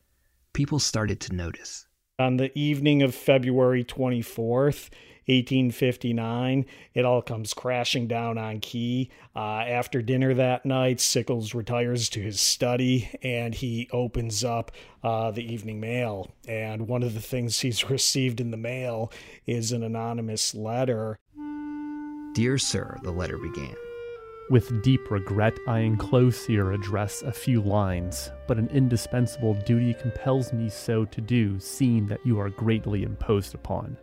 People 0.53 0.79
started 0.79 1.19
to 1.19 1.35
notice. 1.35 1.85
On 2.17 2.37
the 2.37 2.57
evening 2.57 3.03
of 3.03 3.13
February 3.13 3.83
24th, 3.83 4.87
1859. 5.27 6.65
It 6.93 7.05
all 7.05 7.21
comes 7.21 7.53
crashing 7.53 8.07
down 8.07 8.37
on 8.37 8.59
Key. 8.59 9.09
Uh, 9.35 9.59
after 9.59 10.01
dinner 10.01 10.33
that 10.33 10.65
night, 10.65 10.99
Sickles 10.99 11.53
retires 11.53 12.09
to 12.09 12.21
his 12.21 12.39
study 12.39 13.09
and 13.21 13.53
he 13.53 13.89
opens 13.91 14.43
up 14.43 14.71
uh, 15.03 15.31
the 15.31 15.53
evening 15.53 15.79
mail. 15.79 16.31
And 16.47 16.87
one 16.87 17.03
of 17.03 17.13
the 17.13 17.21
things 17.21 17.59
he's 17.61 17.89
received 17.89 18.39
in 18.39 18.51
the 18.51 18.57
mail 18.57 19.11
is 19.45 19.71
an 19.71 19.83
anonymous 19.83 20.55
letter. 20.55 21.17
Dear 22.33 22.57
Sir, 22.57 22.97
the 23.03 23.11
letter 23.11 23.37
began. 23.37 23.75
With 24.49 24.81
deep 24.81 25.11
regret, 25.11 25.57
I 25.67 25.79
enclose 25.79 26.45
to 26.45 26.53
your 26.53 26.71
address 26.71 27.21
a 27.21 27.33
few 27.33 27.61
lines, 27.61 28.31
but 28.47 28.57
an 28.57 28.69
indispensable 28.69 29.55
duty 29.65 29.93
compels 29.93 30.53
me 30.53 30.69
so 30.69 31.03
to 31.03 31.19
do, 31.19 31.59
seeing 31.59 32.07
that 32.07 32.25
you 32.25 32.39
are 32.39 32.49
greatly 32.49 33.03
imposed 33.03 33.55
upon. 33.55 33.97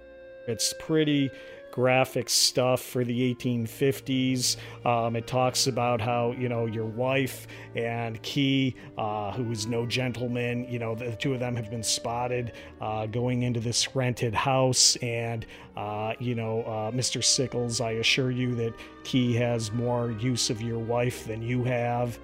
It's 0.46 0.74
pretty 0.78 1.30
graphic 1.74 2.30
stuff 2.30 2.80
for 2.80 3.02
the 3.02 3.34
1850s. 3.34 4.56
Um, 4.86 5.16
it 5.16 5.26
talks 5.26 5.66
about 5.66 6.00
how, 6.00 6.30
you 6.30 6.48
know, 6.48 6.66
your 6.66 6.84
wife 6.84 7.48
and 7.74 8.22
Key, 8.22 8.76
uh, 8.96 9.32
who 9.32 9.50
is 9.50 9.66
no 9.66 9.84
gentleman, 9.84 10.68
you 10.70 10.78
know, 10.78 10.94
the 10.94 11.16
two 11.16 11.34
of 11.34 11.40
them 11.40 11.56
have 11.56 11.70
been 11.70 11.82
spotted 11.82 12.52
uh, 12.80 13.06
going 13.06 13.42
into 13.42 13.58
this 13.58 13.96
rented 13.96 14.34
house. 14.34 14.94
And, 15.02 15.46
uh, 15.76 16.12
you 16.20 16.36
know, 16.36 16.62
uh, 16.62 16.92
Mr. 16.92 17.24
Sickles, 17.24 17.80
I 17.80 17.92
assure 17.92 18.30
you 18.30 18.54
that 18.54 18.72
Key 19.02 19.34
has 19.34 19.72
more 19.72 20.12
use 20.12 20.50
of 20.50 20.62
your 20.62 20.78
wife 20.78 21.26
than 21.26 21.42
you 21.42 21.64
have. 21.64 22.20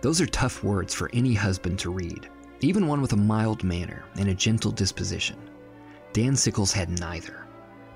Those 0.00 0.22
are 0.22 0.26
tough 0.26 0.64
words 0.64 0.94
for 0.94 1.10
any 1.12 1.34
husband 1.34 1.78
to 1.80 1.90
read, 1.90 2.30
even 2.60 2.86
one 2.86 3.02
with 3.02 3.12
a 3.12 3.18
mild 3.18 3.62
manner 3.62 4.04
and 4.18 4.30
a 4.30 4.34
gentle 4.34 4.70
disposition. 4.70 5.36
Dan 6.14 6.34
Sickles 6.34 6.72
had 6.72 6.98
neither 6.98 7.45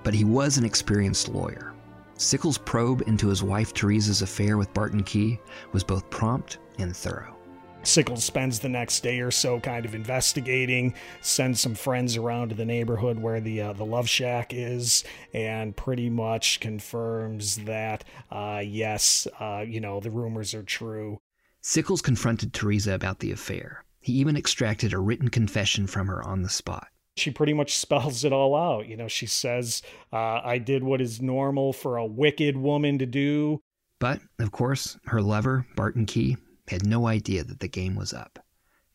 but 0.03 0.15
he 0.15 0.25
was 0.25 0.59
an 0.59 0.65
experienced 0.65 1.29
lawyer. 1.29 1.73
Sickles' 2.17 2.59
probe 2.59 3.03
into 3.07 3.29
his 3.29 3.43
wife 3.43 3.73
Teresa's 3.73 4.21
affair 4.21 4.59
with 4.59 4.75
Barton 4.75 5.03
Key 5.03 5.41
was 5.73 5.83
both 5.83 6.11
prompt 6.11 6.59
and 6.79 6.95
thorough. 6.95 7.35
Sickles 7.83 8.25
spends 8.25 8.59
the 8.59 8.69
next 8.69 9.01
day 9.01 9.21
or 9.21 9.31
so 9.31 9.59
kind 9.59 9.87
of 9.87 9.95
investigating, 9.95 10.93
sends 11.23 11.61
some 11.61 11.75
friends 11.75 12.19
around 12.19 12.51
to 12.51 12.55
the 12.55 12.65
neighborhood 12.67 13.19
where 13.19 13.41
the 13.41 13.63
uh, 13.63 13.73
the 13.73 13.87
Love 13.87 14.07
Shack 14.07 14.53
is, 14.53 15.03
and 15.33 15.75
pretty 15.75 16.11
much 16.11 16.61
confirms 16.61 17.57
that 17.65 18.05
uh, 18.31 18.63
yes, 18.63 19.27
uh, 19.41 19.65
you 19.67 19.81
know 19.81 19.99
the 19.99 20.11
rumors 20.11 20.53
are 20.53 20.63
true. 20.63 21.19
Sickles 21.63 22.03
confronted 22.03 22.53
Teresa 22.53 22.93
about 22.93 23.21
the 23.21 23.33
affair. 23.33 23.85
He 23.99 24.13
even 24.15 24.37
extracted 24.37 24.93
a 24.93 24.99
written 24.99 25.29
confession 25.29 25.87
from 25.87 26.07
her 26.09 26.23
on 26.23 26.43
the 26.43 26.49
spot 26.51 26.89
she 27.17 27.31
pretty 27.31 27.53
much 27.53 27.77
spells 27.77 28.25
it 28.25 28.33
all 28.33 28.55
out. 28.55 28.87
You 28.87 28.97
know, 28.97 29.09
she 29.09 29.27
says, 29.27 29.83
uh, 30.13 30.41
I 30.45 30.59
did 30.59 30.83
what 30.85 31.01
is 31.01 31.21
normal 31.21 31.73
for 31.73 31.97
a 31.97 32.07
wicked 32.07 32.57
woman 32.57 32.99
to 32.99 33.07
do. 33.07 33.61
But, 33.99 34.21
of 34.39 34.51
course, 34.51 34.99
her 35.07 35.21
lover, 35.21 35.67
Barton 35.77 36.07
Key, 36.07 36.37
had 36.69 36.87
no 36.87 37.07
idea 37.07 37.45
that 37.45 37.61
the 37.61 37.69
game 37.69 37.97
was 37.97 38.13
up. 38.13 38.39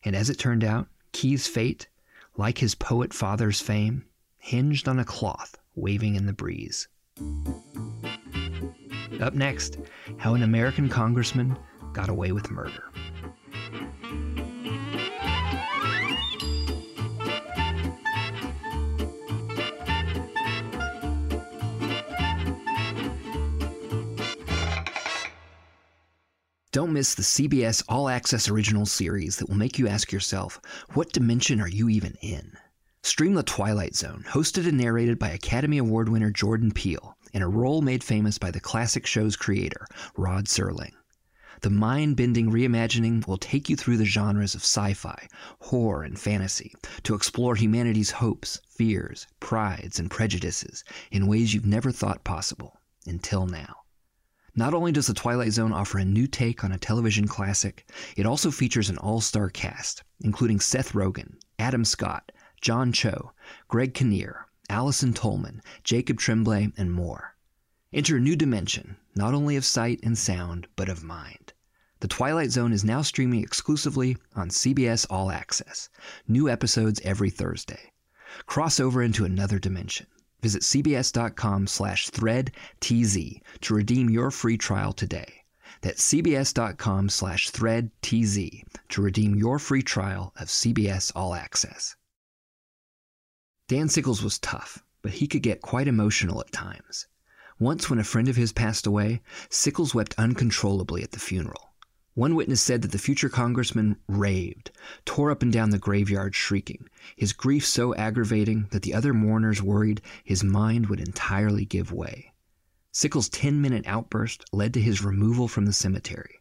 And 0.04 0.16
as 0.16 0.30
it 0.30 0.38
turned 0.38 0.64
out, 0.64 0.88
Key's 1.12 1.46
fate, 1.46 1.88
like 2.36 2.58
his 2.58 2.74
poet 2.74 3.12
father's 3.12 3.60
fame, 3.60 4.04
hinged 4.38 4.88
on 4.88 4.98
a 4.98 5.04
cloth 5.04 5.56
waving 5.74 6.16
in 6.16 6.26
the 6.26 6.32
breeze. 6.32 6.88
Up 9.20 9.34
next, 9.34 9.78
how 10.18 10.34
an 10.34 10.42
American 10.42 10.88
congressman 10.88 11.56
got 11.92 12.08
away 12.08 12.32
with 12.32 12.50
murder. 12.50 12.84
Don't 26.76 26.92
miss 26.92 27.14
the 27.14 27.22
CBS 27.22 27.82
All 27.88 28.06
Access 28.06 28.50
Original 28.50 28.84
series 28.84 29.38
that 29.38 29.48
will 29.48 29.56
make 29.56 29.78
you 29.78 29.88
ask 29.88 30.12
yourself, 30.12 30.60
what 30.92 31.10
dimension 31.10 31.58
are 31.58 31.66
you 31.66 31.88
even 31.88 32.18
in? 32.20 32.52
Stream 33.02 33.32
The 33.32 33.42
Twilight 33.42 33.96
Zone, 33.96 34.26
hosted 34.28 34.68
and 34.68 34.76
narrated 34.76 35.18
by 35.18 35.30
Academy 35.30 35.78
Award 35.78 36.10
winner 36.10 36.30
Jordan 36.30 36.70
Peele, 36.70 37.16
in 37.32 37.40
a 37.40 37.48
role 37.48 37.80
made 37.80 38.04
famous 38.04 38.36
by 38.36 38.50
the 38.50 38.60
classic 38.60 39.06
show's 39.06 39.36
creator, 39.36 39.86
Rod 40.18 40.48
Serling. 40.48 40.92
The 41.62 41.70
mind 41.70 42.14
bending 42.18 42.50
reimagining 42.50 43.26
will 43.26 43.38
take 43.38 43.70
you 43.70 43.76
through 43.76 43.96
the 43.96 44.04
genres 44.04 44.54
of 44.54 44.60
sci 44.60 44.92
fi, 44.92 45.28
horror, 45.60 46.02
and 46.02 46.20
fantasy 46.20 46.74
to 47.04 47.14
explore 47.14 47.56
humanity's 47.56 48.10
hopes, 48.10 48.60
fears, 48.68 49.26
prides, 49.40 49.98
and 49.98 50.10
prejudices 50.10 50.84
in 51.10 51.26
ways 51.26 51.54
you've 51.54 51.64
never 51.64 51.90
thought 51.90 52.22
possible 52.22 52.78
until 53.06 53.46
now. 53.46 53.76
Not 54.58 54.72
only 54.72 54.90
does 54.90 55.06
The 55.06 55.12
Twilight 55.12 55.52
Zone 55.52 55.74
offer 55.74 55.98
a 55.98 56.04
new 56.06 56.26
take 56.26 56.64
on 56.64 56.72
a 56.72 56.78
television 56.78 57.28
classic, 57.28 57.86
it 58.16 58.24
also 58.24 58.50
features 58.50 58.88
an 58.88 58.96
all 58.96 59.20
star 59.20 59.50
cast, 59.50 60.02
including 60.22 60.60
Seth 60.60 60.94
Rogen, 60.94 61.34
Adam 61.58 61.84
Scott, 61.84 62.32
John 62.62 62.90
Cho, 62.90 63.32
Greg 63.68 63.92
Kinnear, 63.92 64.46
Allison 64.70 65.12
Tolman, 65.12 65.60
Jacob 65.84 66.18
Tremblay, 66.18 66.72
and 66.78 66.90
more. 66.90 67.36
Enter 67.92 68.16
a 68.16 68.20
new 68.20 68.34
dimension, 68.34 68.96
not 69.14 69.34
only 69.34 69.56
of 69.56 69.64
sight 69.66 70.00
and 70.02 70.16
sound, 70.16 70.68
but 70.74 70.88
of 70.88 71.04
mind. 71.04 71.52
The 72.00 72.08
Twilight 72.08 72.50
Zone 72.50 72.72
is 72.72 72.82
now 72.82 73.02
streaming 73.02 73.42
exclusively 73.42 74.16
on 74.34 74.48
CBS 74.48 75.04
All 75.10 75.30
Access. 75.30 75.90
New 76.26 76.48
episodes 76.48 76.98
every 77.04 77.28
Thursday. 77.28 77.92
Cross 78.46 78.80
over 78.80 79.02
into 79.02 79.26
another 79.26 79.58
dimension. 79.58 80.06
Visit 80.42 80.62
cbs.com 80.62 81.66
slash 81.66 82.10
thread 82.10 82.52
TZ 82.80 83.16
to 83.62 83.74
redeem 83.74 84.10
your 84.10 84.30
free 84.30 84.56
trial 84.56 84.92
today. 84.92 85.44
That's 85.80 86.02
cbs.com 86.02 87.08
slash 87.08 87.50
thread 87.50 87.90
TZ 88.02 88.50
to 88.90 89.02
redeem 89.02 89.34
your 89.34 89.58
free 89.58 89.82
trial 89.82 90.32
of 90.36 90.48
CBS 90.48 91.12
All 91.14 91.34
Access. 91.34 91.96
Dan 93.68 93.88
Sickles 93.88 94.22
was 94.22 94.38
tough, 94.38 94.84
but 95.02 95.12
he 95.12 95.26
could 95.26 95.42
get 95.42 95.60
quite 95.60 95.88
emotional 95.88 96.40
at 96.40 96.52
times. 96.52 97.06
Once, 97.58 97.88
when 97.88 97.98
a 97.98 98.04
friend 98.04 98.28
of 98.28 98.36
his 98.36 98.52
passed 98.52 98.86
away, 98.86 99.22
Sickles 99.48 99.94
wept 99.94 100.14
uncontrollably 100.18 101.02
at 101.02 101.12
the 101.12 101.18
funeral. 101.18 101.65
One 102.16 102.34
witness 102.34 102.62
said 102.62 102.80
that 102.80 102.92
the 102.92 102.98
future 102.98 103.28
congressman 103.28 103.98
raved, 104.08 104.70
tore 105.04 105.30
up 105.30 105.42
and 105.42 105.52
down 105.52 105.68
the 105.68 105.78
graveyard 105.78 106.34
shrieking, 106.34 106.88
his 107.14 107.34
grief 107.34 107.66
so 107.66 107.94
aggravating 107.94 108.68
that 108.70 108.80
the 108.80 108.94
other 108.94 109.12
mourners 109.12 109.62
worried 109.62 110.00
his 110.24 110.42
mind 110.42 110.86
would 110.86 110.98
entirely 110.98 111.66
give 111.66 111.92
way. 111.92 112.32
Sickles' 112.90 113.28
10 113.28 113.60
minute 113.60 113.86
outburst 113.86 114.46
led 114.50 114.72
to 114.72 114.80
his 114.80 115.04
removal 115.04 115.46
from 115.46 115.66
the 115.66 115.74
cemetery. 115.74 116.40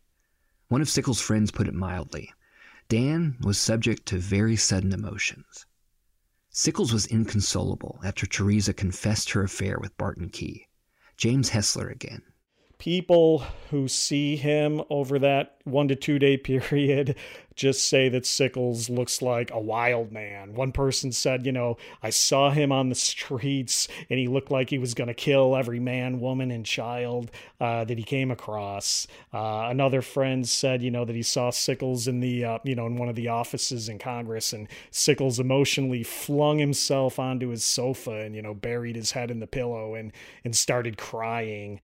One 0.70 0.79
of 0.79 0.89
Sickles' 0.89 1.20
friends 1.20 1.51
put 1.51 1.67
it 1.67 1.74
mildly 1.74 2.32
Dan 2.88 3.36
was 3.41 3.58
subject 3.58 4.05
to 4.05 4.17
very 4.17 4.55
sudden 4.55 4.94
emotions. 4.94 5.65
Sickles 6.50 6.94
was 6.94 7.05
inconsolable 7.05 8.00
after 8.01 8.25
Teresa 8.25 8.74
confessed 8.74 9.32
her 9.32 9.44
affair 9.44 9.77
with 9.77 9.98
Barton 9.98 10.29
Key. 10.29 10.70
James 11.17 11.50
Hessler 11.50 11.89
again 11.91 12.22
people 12.77 13.44
who 13.70 13.88
see 13.88 14.36
him 14.36 14.82
over 14.89 15.20
that 15.20 15.58
one 15.63 15.88
to 15.88 15.96
two 15.96 16.20
day 16.20 16.38
period 16.38 17.15
just 17.55 17.88
say 17.88 18.10
that 18.10 18.25
Sickles 18.25 18.89
looks 18.89 19.22
like 19.22 19.50
a 19.51 19.60
wild 19.60 20.12
man. 20.12 20.53
One 20.53 20.72
person 20.72 21.12
said, 21.12 21.46
you 21.46 21.51
know, 21.51 21.77
I 22.03 22.10
saw 22.10 22.51
him 22.51 22.72
on 22.72 22.89
the 22.89 22.96
streets 22.96 23.88
and 24.10 24.20
he 24.20 24.27
looked 24.27 24.51
like 24.51 24.70
he 24.70 24.77
was 24.77 24.94
going 24.94 25.08
to 25.08 25.13
kill 25.13 25.55
every 25.55 25.79
man, 25.79 26.20
woman, 26.20 26.51
and 26.51 26.65
child 26.65 27.32
uh, 27.62 27.86
that 27.86 27.98
he 27.98 28.03
came 28.03 28.29
across. 28.29 29.08
Uh, 29.34 29.67
another 29.70 30.01
friend 30.01 30.48
said, 30.48 30.82
you 30.82 30.91
know, 30.91 31.05
that 31.05 31.15
he 31.15 31.24
saw 31.24 31.50
Sickles 31.50 32.08
in 32.08 32.20
the, 32.20 32.44
uh, 32.44 32.60
you 32.63 32.75
know, 32.75 32.88
in 32.88 32.98
one 32.98 33.10
of 33.10 33.15
the 33.15 33.29
offices 33.29 33.88
in 33.88 34.00
Congress 34.00 34.51
and 34.51 34.67
Sickles 34.91 35.39
emotionally 35.39 36.03
flung 36.03 36.60
himself 36.60 37.20
onto 37.20 37.50
his 37.50 37.63
sofa 37.63 38.20
and, 38.20 38.36
you 38.36 38.41
know, 38.41 38.53
buried 38.53 38.98
his 38.98 39.12
head 39.12 39.32
in 39.32 39.39
the 39.39 39.48
pillow 39.48 39.96
and, 39.96 40.12
and 40.44 40.55
started 40.55 40.98
crying. 40.98 41.79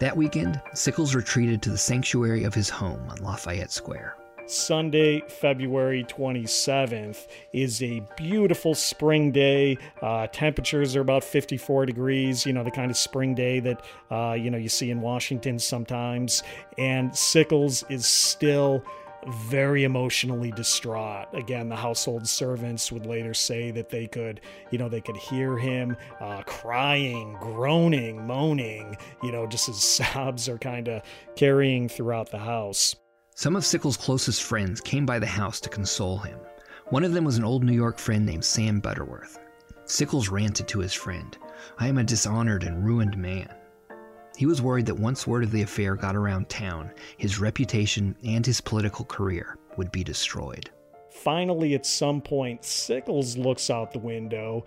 That 0.00 0.16
weekend, 0.16 0.60
Sickles 0.74 1.16
retreated 1.16 1.60
to 1.62 1.70
the 1.70 1.78
sanctuary 1.78 2.44
of 2.44 2.54
his 2.54 2.70
home 2.70 3.02
on 3.08 3.16
Lafayette 3.18 3.72
Square. 3.72 4.16
Sunday, 4.46 5.20
February 5.28 6.04
27th, 6.04 7.26
is 7.52 7.82
a 7.82 8.00
beautiful 8.16 8.74
spring 8.74 9.32
day. 9.32 9.76
Uh, 10.00 10.28
temperatures 10.28 10.96
are 10.96 11.00
about 11.00 11.22
54 11.22 11.84
degrees, 11.84 12.46
you 12.46 12.52
know, 12.52 12.62
the 12.62 12.70
kind 12.70 12.90
of 12.90 12.96
spring 12.96 13.34
day 13.34 13.60
that, 13.60 13.82
uh, 14.10 14.32
you 14.32 14.50
know, 14.50 14.56
you 14.56 14.68
see 14.68 14.90
in 14.90 15.00
Washington 15.00 15.58
sometimes. 15.58 16.44
And 16.78 17.14
Sickles 17.14 17.84
is 17.90 18.06
still 18.06 18.82
very 19.26 19.84
emotionally 19.84 20.50
distraught. 20.52 21.26
Again, 21.32 21.68
the 21.68 21.76
household 21.76 22.26
servants 22.26 22.92
would 22.92 23.06
later 23.06 23.34
say 23.34 23.70
that 23.72 23.88
they 23.88 24.06
could, 24.06 24.40
you 24.70 24.78
know, 24.78 24.88
they 24.88 25.00
could 25.00 25.16
hear 25.16 25.56
him 25.58 25.96
uh, 26.20 26.42
crying, 26.42 27.36
groaning, 27.40 28.26
moaning, 28.26 28.96
you 29.22 29.32
know, 29.32 29.46
just 29.46 29.68
as 29.68 29.82
sobs 29.82 30.48
are 30.48 30.58
kind 30.58 30.88
of 30.88 31.02
carrying 31.36 31.88
throughout 31.88 32.30
the 32.30 32.38
house. 32.38 32.94
Some 33.34 33.54
of 33.54 33.64
Sickles' 33.64 33.96
closest 33.96 34.42
friends 34.42 34.80
came 34.80 35.06
by 35.06 35.18
the 35.18 35.26
house 35.26 35.60
to 35.60 35.68
console 35.68 36.18
him. 36.18 36.38
One 36.90 37.04
of 37.04 37.12
them 37.12 37.24
was 37.24 37.36
an 37.36 37.44
old 37.44 37.62
New 37.62 37.74
York 37.74 37.98
friend 37.98 38.24
named 38.24 38.44
Sam 38.44 38.80
Butterworth. 38.80 39.38
Sickles 39.84 40.28
ranted 40.28 40.66
to 40.68 40.80
his 40.80 40.92
friend, 40.92 41.36
I 41.78 41.88
am 41.88 41.98
a 41.98 42.04
dishonored 42.04 42.62
and 42.62 42.84
ruined 42.84 43.16
man. 43.16 43.48
He 44.38 44.46
was 44.46 44.62
worried 44.62 44.86
that 44.86 44.94
once 44.94 45.26
word 45.26 45.42
of 45.42 45.50
the 45.50 45.62
affair 45.62 45.96
got 45.96 46.14
around 46.14 46.48
town, 46.48 46.92
his 47.16 47.40
reputation 47.40 48.14
and 48.24 48.46
his 48.46 48.60
political 48.60 49.04
career 49.04 49.58
would 49.76 49.90
be 49.90 50.04
destroyed. 50.04 50.70
Finally, 51.10 51.74
at 51.74 51.84
some 51.84 52.20
point, 52.20 52.62
Sickles 52.62 53.36
looks 53.36 53.68
out 53.68 53.92
the 53.92 53.98
window, 53.98 54.64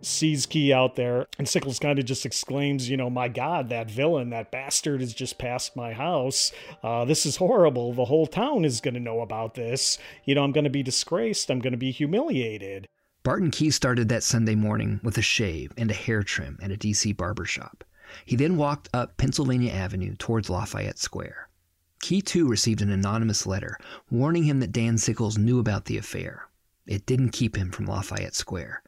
sees 0.00 0.46
Key 0.46 0.72
out 0.72 0.94
there, 0.94 1.26
and 1.40 1.48
Sickles 1.48 1.80
kind 1.80 1.98
of 1.98 2.04
just 2.04 2.24
exclaims, 2.24 2.88
You 2.88 2.96
know, 2.96 3.10
my 3.10 3.26
God, 3.26 3.68
that 3.70 3.90
villain, 3.90 4.30
that 4.30 4.52
bastard 4.52 5.00
has 5.00 5.12
just 5.12 5.38
passed 5.38 5.74
my 5.74 5.92
house. 5.92 6.52
Uh, 6.84 7.04
this 7.04 7.26
is 7.26 7.34
horrible. 7.34 7.94
The 7.94 8.04
whole 8.04 8.28
town 8.28 8.64
is 8.64 8.80
going 8.80 8.94
to 8.94 9.00
know 9.00 9.22
about 9.22 9.54
this. 9.54 9.98
You 10.24 10.36
know, 10.36 10.44
I'm 10.44 10.52
going 10.52 10.62
to 10.62 10.70
be 10.70 10.84
disgraced. 10.84 11.50
I'm 11.50 11.58
going 11.58 11.72
to 11.72 11.76
be 11.76 11.90
humiliated. 11.90 12.86
Barton 13.24 13.50
Key 13.50 13.72
started 13.72 14.08
that 14.10 14.22
Sunday 14.22 14.54
morning 14.54 15.00
with 15.02 15.18
a 15.18 15.22
shave 15.22 15.72
and 15.76 15.90
a 15.90 15.94
hair 15.94 16.22
trim 16.22 16.60
at 16.62 16.70
a 16.70 16.76
DC 16.76 17.16
barbershop. 17.16 17.82
He 18.24 18.36
then 18.36 18.56
walked 18.56 18.88
up 18.92 19.16
Pennsylvania 19.16 19.72
Avenue 19.72 20.14
towards 20.16 20.50
Lafayette 20.50 20.98
Square. 20.98 21.48
Key, 22.00 22.20
too, 22.20 22.46
received 22.46 22.82
an 22.82 22.90
anonymous 22.90 23.46
letter 23.46 23.78
warning 24.10 24.44
him 24.44 24.60
that 24.60 24.72
Dan 24.72 24.98
Sickles 24.98 25.38
knew 25.38 25.58
about 25.58 25.86
the 25.86 25.96
affair. 25.96 26.48
It 26.86 27.06
didn't 27.06 27.30
keep 27.30 27.56
him 27.56 27.70
from 27.70 27.86
Lafayette 27.86 28.34
Square. 28.34 28.82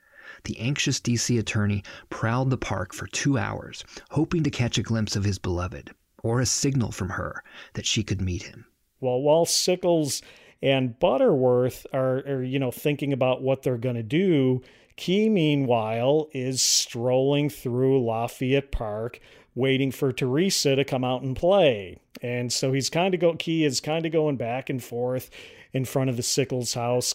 The 0.44 0.58
anxious 0.58 1.00
D.C. 1.00 1.38
attorney 1.38 1.82
prowled 2.10 2.50
the 2.50 2.58
park 2.58 2.92
for 2.92 3.06
two 3.06 3.38
hours, 3.38 3.84
hoping 4.10 4.42
to 4.44 4.50
catch 4.50 4.76
a 4.76 4.82
glimpse 4.82 5.16
of 5.16 5.24
his 5.24 5.38
beloved, 5.38 5.92
or 6.22 6.40
a 6.40 6.46
signal 6.46 6.92
from 6.92 7.10
her 7.10 7.42
that 7.72 7.86
she 7.86 8.02
could 8.02 8.20
meet 8.20 8.42
him. 8.42 8.66
Well, 9.00 9.20
while 9.20 9.46
Sickles 9.46 10.22
and 10.62 10.98
Butterworth 10.98 11.86
are, 11.92 12.18
are 12.18 12.42
you 12.42 12.58
know, 12.58 12.70
thinking 12.70 13.12
about 13.12 13.42
what 13.42 13.62
they're 13.62 13.78
going 13.78 13.96
to 13.96 14.02
do, 14.02 14.62
Key, 14.96 15.28
meanwhile, 15.28 16.28
is 16.32 16.62
strolling 16.62 17.50
through 17.50 18.02
Lafayette 18.02 18.72
Park, 18.72 19.20
waiting 19.54 19.90
for 19.90 20.10
Teresa 20.10 20.74
to 20.74 20.84
come 20.84 21.04
out 21.04 21.22
and 21.22 21.36
play. 21.36 21.98
And 22.22 22.50
so 22.50 22.72
he's 22.72 22.88
kind 22.88 23.12
of 23.12 23.20
go. 23.20 23.34
Key 23.34 23.64
is 23.64 23.80
kind 23.80 24.06
of 24.06 24.12
going 24.12 24.36
back 24.36 24.70
and 24.70 24.82
forth 24.82 25.30
in 25.74 25.84
front 25.84 26.08
of 26.08 26.16
the 26.16 26.22
Sickles 26.22 26.72
house. 26.72 27.14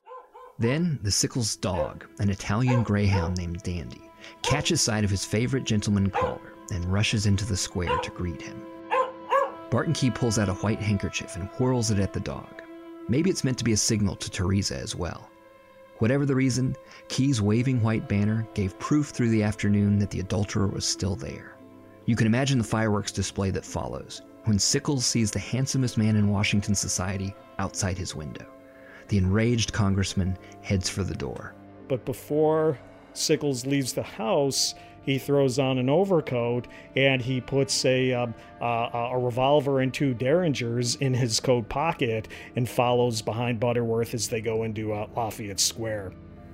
Then 0.60 1.00
the 1.02 1.12
Sickles 1.12 1.56
dog, 1.56 2.06
an 2.20 2.30
Italian 2.30 2.84
greyhound 2.84 3.38
named 3.38 3.64
Dandy, 3.64 4.02
catches 4.44 4.80
sight 4.82 5.04
of 5.04 5.10
his 5.10 5.26
favorite 5.26 5.64
gentleman 5.64 6.12
caller 6.12 6.54
and 6.72 6.86
rushes 6.86 7.26
into 7.26 7.46
the 7.46 7.58
square 7.58 7.98
to 7.98 8.12
greet 8.12 8.42
him. 8.42 8.62
Barton 9.72 9.94
Key 9.94 10.12
pulls 10.12 10.38
out 10.38 10.50
a 10.50 10.54
white 10.54 10.80
handkerchief 10.80 11.36
and 11.36 11.48
whirls 11.50 11.90
it 11.90 11.98
at 11.98 12.14
the 12.14 12.20
dog. 12.20 12.62
Maybe 13.10 13.32
it's 13.32 13.44
meant 13.44 13.58
to 13.58 13.64
be 13.64 13.72
a 13.72 13.78
signal 13.78 14.16
to 14.18 14.30
Teresa 14.30 14.78
as 14.78 14.96
well. 14.96 15.31
Whatever 16.02 16.26
the 16.26 16.34
reason, 16.34 16.76
Key's 17.10 17.44
waving 17.44 17.80
white 17.80 18.10
banner 18.10 18.48
gave 18.56 18.80
proof 18.80 19.10
through 19.10 19.30
the 19.30 19.44
afternoon 19.44 20.00
that 20.00 20.10
the 20.10 20.20
adulterer 20.20 20.66
was 20.66 20.84
still 20.84 21.16
there. 21.16 21.54
You 22.08 22.16
can 22.16 22.26
imagine 22.26 22.58
the 22.58 22.64
fireworks 22.64 23.12
display 23.12 23.52
that 23.52 23.64
follows 23.64 24.24
when 24.46 24.58
Sickles 24.58 25.06
sees 25.06 25.30
the 25.30 25.38
handsomest 25.38 26.00
man 26.00 26.16
in 26.16 26.32
Washington 26.32 26.74
society 26.74 27.36
outside 27.60 28.00
his 28.00 28.16
window. 28.16 28.48
The 29.10 29.20
enraged 29.20 29.74
congressman 29.74 30.40
heads 30.64 30.90
for 30.90 31.04
the 31.04 31.14
door. 31.14 31.54
But 31.88 32.04
before 32.04 32.80
Sickles 33.14 33.68
leaves 33.68 33.94
the 33.94 34.02
house, 34.02 34.74
he 35.04 35.18
throws 35.18 35.60
on 35.60 35.78
an 35.78 35.90
overcoat 35.90 36.68
and 36.96 37.22
he 37.22 37.42
puts 37.42 37.86
a 37.86 38.14
um, 38.14 38.34
uh, 38.62 39.10
a 39.12 39.18
revolver 39.18 39.82
and 39.82 39.94
two 39.94 40.14
derringers 40.14 40.96
in 40.96 41.14
his 41.14 41.40
coat 41.40 41.68
pocket 41.70 42.28
and 42.56 42.68
follows 42.68 43.22
behind 43.22 43.60
Butterworth 43.60 44.14
as 44.14 44.28
they 44.28 44.42
go 44.42 44.64
into 44.64 44.94
uh, 44.94 45.08
Lafayette 45.16 45.60
Square. 45.60 46.14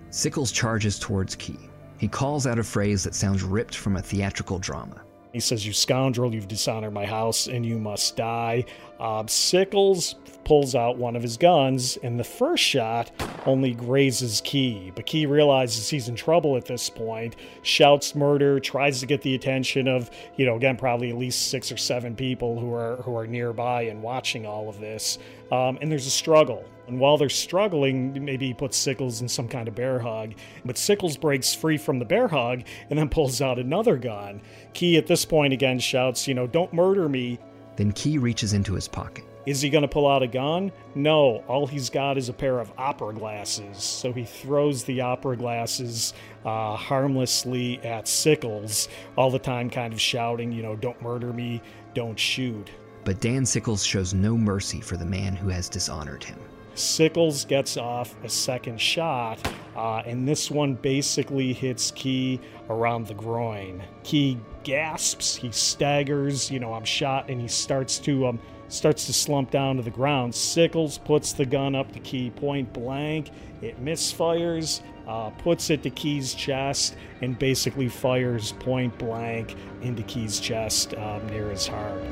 Sickles 0.10 0.52
charges 0.52 0.98
towards 1.00 1.36
Key. 1.36 1.60
He 1.98 2.08
calls 2.08 2.48
out 2.48 2.60
a 2.60 2.64
phrase 2.64 3.04
that 3.04 3.16
sounds 3.16 3.44
ripped 3.44 3.76
from 3.76 3.98
a 3.98 4.02
theatrical 4.02 4.60
drama. 4.60 5.02
He 5.38 5.42
says, 5.42 5.68
You 5.68 5.72
scoundrel, 5.72 6.34
you've 6.34 6.48
dishonored 6.48 6.94
my 6.94 7.06
house 7.06 7.46
and 7.46 7.64
you 7.64 7.78
must 7.78 8.18
die. 8.18 8.66
Uh, 9.00 9.24
Sickles 9.28 10.16
pulls 10.46 10.74
out 10.74 10.98
one 10.98 11.16
of 11.16 11.22
his 11.22 11.38
guns, 11.38 11.96
and 12.02 12.20
the 12.20 12.24
first 12.24 12.64
shot 12.64 13.12
only 13.46 13.76
grazes 13.76 14.42
Key. 14.44 14.92
But 14.96 15.06
Key 15.06 15.28
realizes 15.28 15.90
he's 15.90 16.10
in 16.10 16.16
trouble 16.16 16.58
at 16.58 16.66
this 16.66 16.90
point, 16.90 17.36
shouts 17.62 18.16
murder, 18.16 18.60
tries 18.60 19.00
to 19.02 19.06
get 19.06 19.22
the 19.22 19.36
attention 19.36 19.88
of, 19.88 20.10
you 20.38 20.48
know, 20.48 20.56
again, 20.56 20.76
probably 20.76 21.12
at 21.12 21.18
least 21.18 21.52
six 21.52 21.72
or 21.72 21.78
seven 21.78 22.16
people 22.16 22.60
who 22.60 22.74
are 22.74 22.96
who 23.04 23.16
are 23.16 23.28
nearby 23.28 23.84
and 23.84 24.02
watching 24.02 24.48
all 24.48 24.70
of 24.70 24.80
this. 24.80 25.20
Um, 25.52 25.78
and 25.82 25.92
there's 25.92 26.08
a 26.08 26.12
struggle. 26.12 26.66
And 26.88 27.00
while 27.00 27.18
they're 27.18 27.30
struggling, 27.30 28.24
maybe 28.24 28.48
he 28.48 28.54
puts 28.54 28.78
Sickles 28.78 29.22
in 29.22 29.28
some 29.28 29.48
kind 29.48 29.68
of 29.68 29.76
bear 29.76 30.00
hug. 30.00 30.34
But 30.64 30.78
Sickles 30.78 31.18
breaks 31.18 31.54
free 31.54 31.78
from 31.78 32.00
the 32.00 32.06
bear 32.06 32.28
hug 32.28 32.64
and 32.90 32.98
then 32.98 33.10
pulls 33.10 33.42
out 33.42 33.60
another 33.60 33.98
gun. 33.98 34.42
Key 34.74 34.98
at 34.98 35.08
this 35.08 35.26
point 35.26 35.54
again 35.54 35.80
shouts, 35.80 36.28
you 36.28 36.34
know, 36.34 36.48
don't 36.48 36.72
murder 36.74 37.10
me. 37.10 37.40
Then 37.76 37.92
Key 37.92 38.18
reaches 38.18 38.54
into 38.54 38.74
his 38.74 38.88
pocket. 38.88 39.26
Is 39.46 39.62
he 39.62 39.70
going 39.70 39.84
to 39.84 39.88
pull 39.88 40.08
out 40.08 40.24
a 40.24 40.28
gun? 40.28 40.74
No, 40.94 41.38
all 41.48 41.68
he's 41.68 41.90
got 41.90 42.18
is 42.18 42.28
a 42.28 42.34
pair 42.34 42.60
of 42.60 42.70
opera 42.78 43.14
glasses. 43.14 43.82
So 43.82 44.12
he 44.12 44.26
throws 44.26 44.84
the 44.84 45.00
opera 45.00 45.38
glasses 45.38 46.14
uh, 46.44 46.76
harmlessly 46.76 47.80
at 47.82 48.10
Sickles, 48.10 48.90
all 49.16 49.32
the 49.32 49.40
time 49.40 49.70
kind 49.70 49.94
of 49.94 50.02
shouting, 50.02 50.52
you 50.52 50.64
know, 50.64 50.76
don't 50.76 51.02
murder 51.02 51.32
me, 51.32 51.62
don't 51.94 52.20
shoot. 52.20 52.70
But 53.06 53.22
Dan 53.22 53.46
Sickles 53.46 53.86
shows 53.86 54.14
no 54.14 54.36
mercy 54.36 54.82
for 54.82 54.98
the 54.98 55.06
man 55.06 55.34
who 55.34 55.48
has 55.48 55.70
dishonored 55.70 56.26
him. 56.26 56.40
Sickles 56.78 57.44
gets 57.46 57.76
off 57.76 58.16
a 58.24 58.30
second 58.30 58.80
shot, 58.80 59.40
uh, 59.76 60.04
and 60.06 60.28
this 60.28 60.52
one 60.52 60.76
basically 60.76 61.52
hits 61.52 61.92
Key 61.92 62.40
around 62.70 63.08
the 63.08 63.16
groin. 63.16 63.82
Key 64.04 64.38
gasps, 64.64 65.36
he 65.36 65.52
staggers, 65.52 66.52
you 66.52 66.60
know, 66.60 66.74
I'm 66.74 66.86
shot, 66.86 67.30
and 67.30 67.42
he 67.42 67.48
starts 67.48 67.98
to 68.00 68.28
um, 68.28 68.40
starts 68.68 69.06
to 69.08 69.14
slump 69.14 69.50
down 69.50 69.78
to 69.78 69.82
the 69.82 69.90
ground. 69.90 70.36
Sickles 70.36 71.00
puts 71.00 71.34
the 71.34 71.46
gun 71.46 71.74
up 71.74 71.92
to 71.94 72.00
Key 72.00 72.30
point 72.30 72.72
blank. 72.74 73.32
It 73.62 73.84
misfires, 73.84 74.82
uh, 75.08 75.32
puts 75.32 75.72
it 75.72 75.82
to 75.82 75.90
Key's 75.90 76.36
chest, 76.36 76.96
and 77.22 77.40
basically 77.40 77.90
fires 77.90 78.52
point 78.60 78.96
blank 79.00 79.56
into 79.82 80.04
Key's 80.04 80.40
chest 80.40 80.94
um, 80.94 81.26
near 81.28 81.50
his 81.50 81.66
heart. 81.66 82.04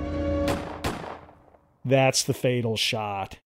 That's 1.84 2.23
the 2.23 2.34
fatal 2.34 2.78
shot. 2.78 3.38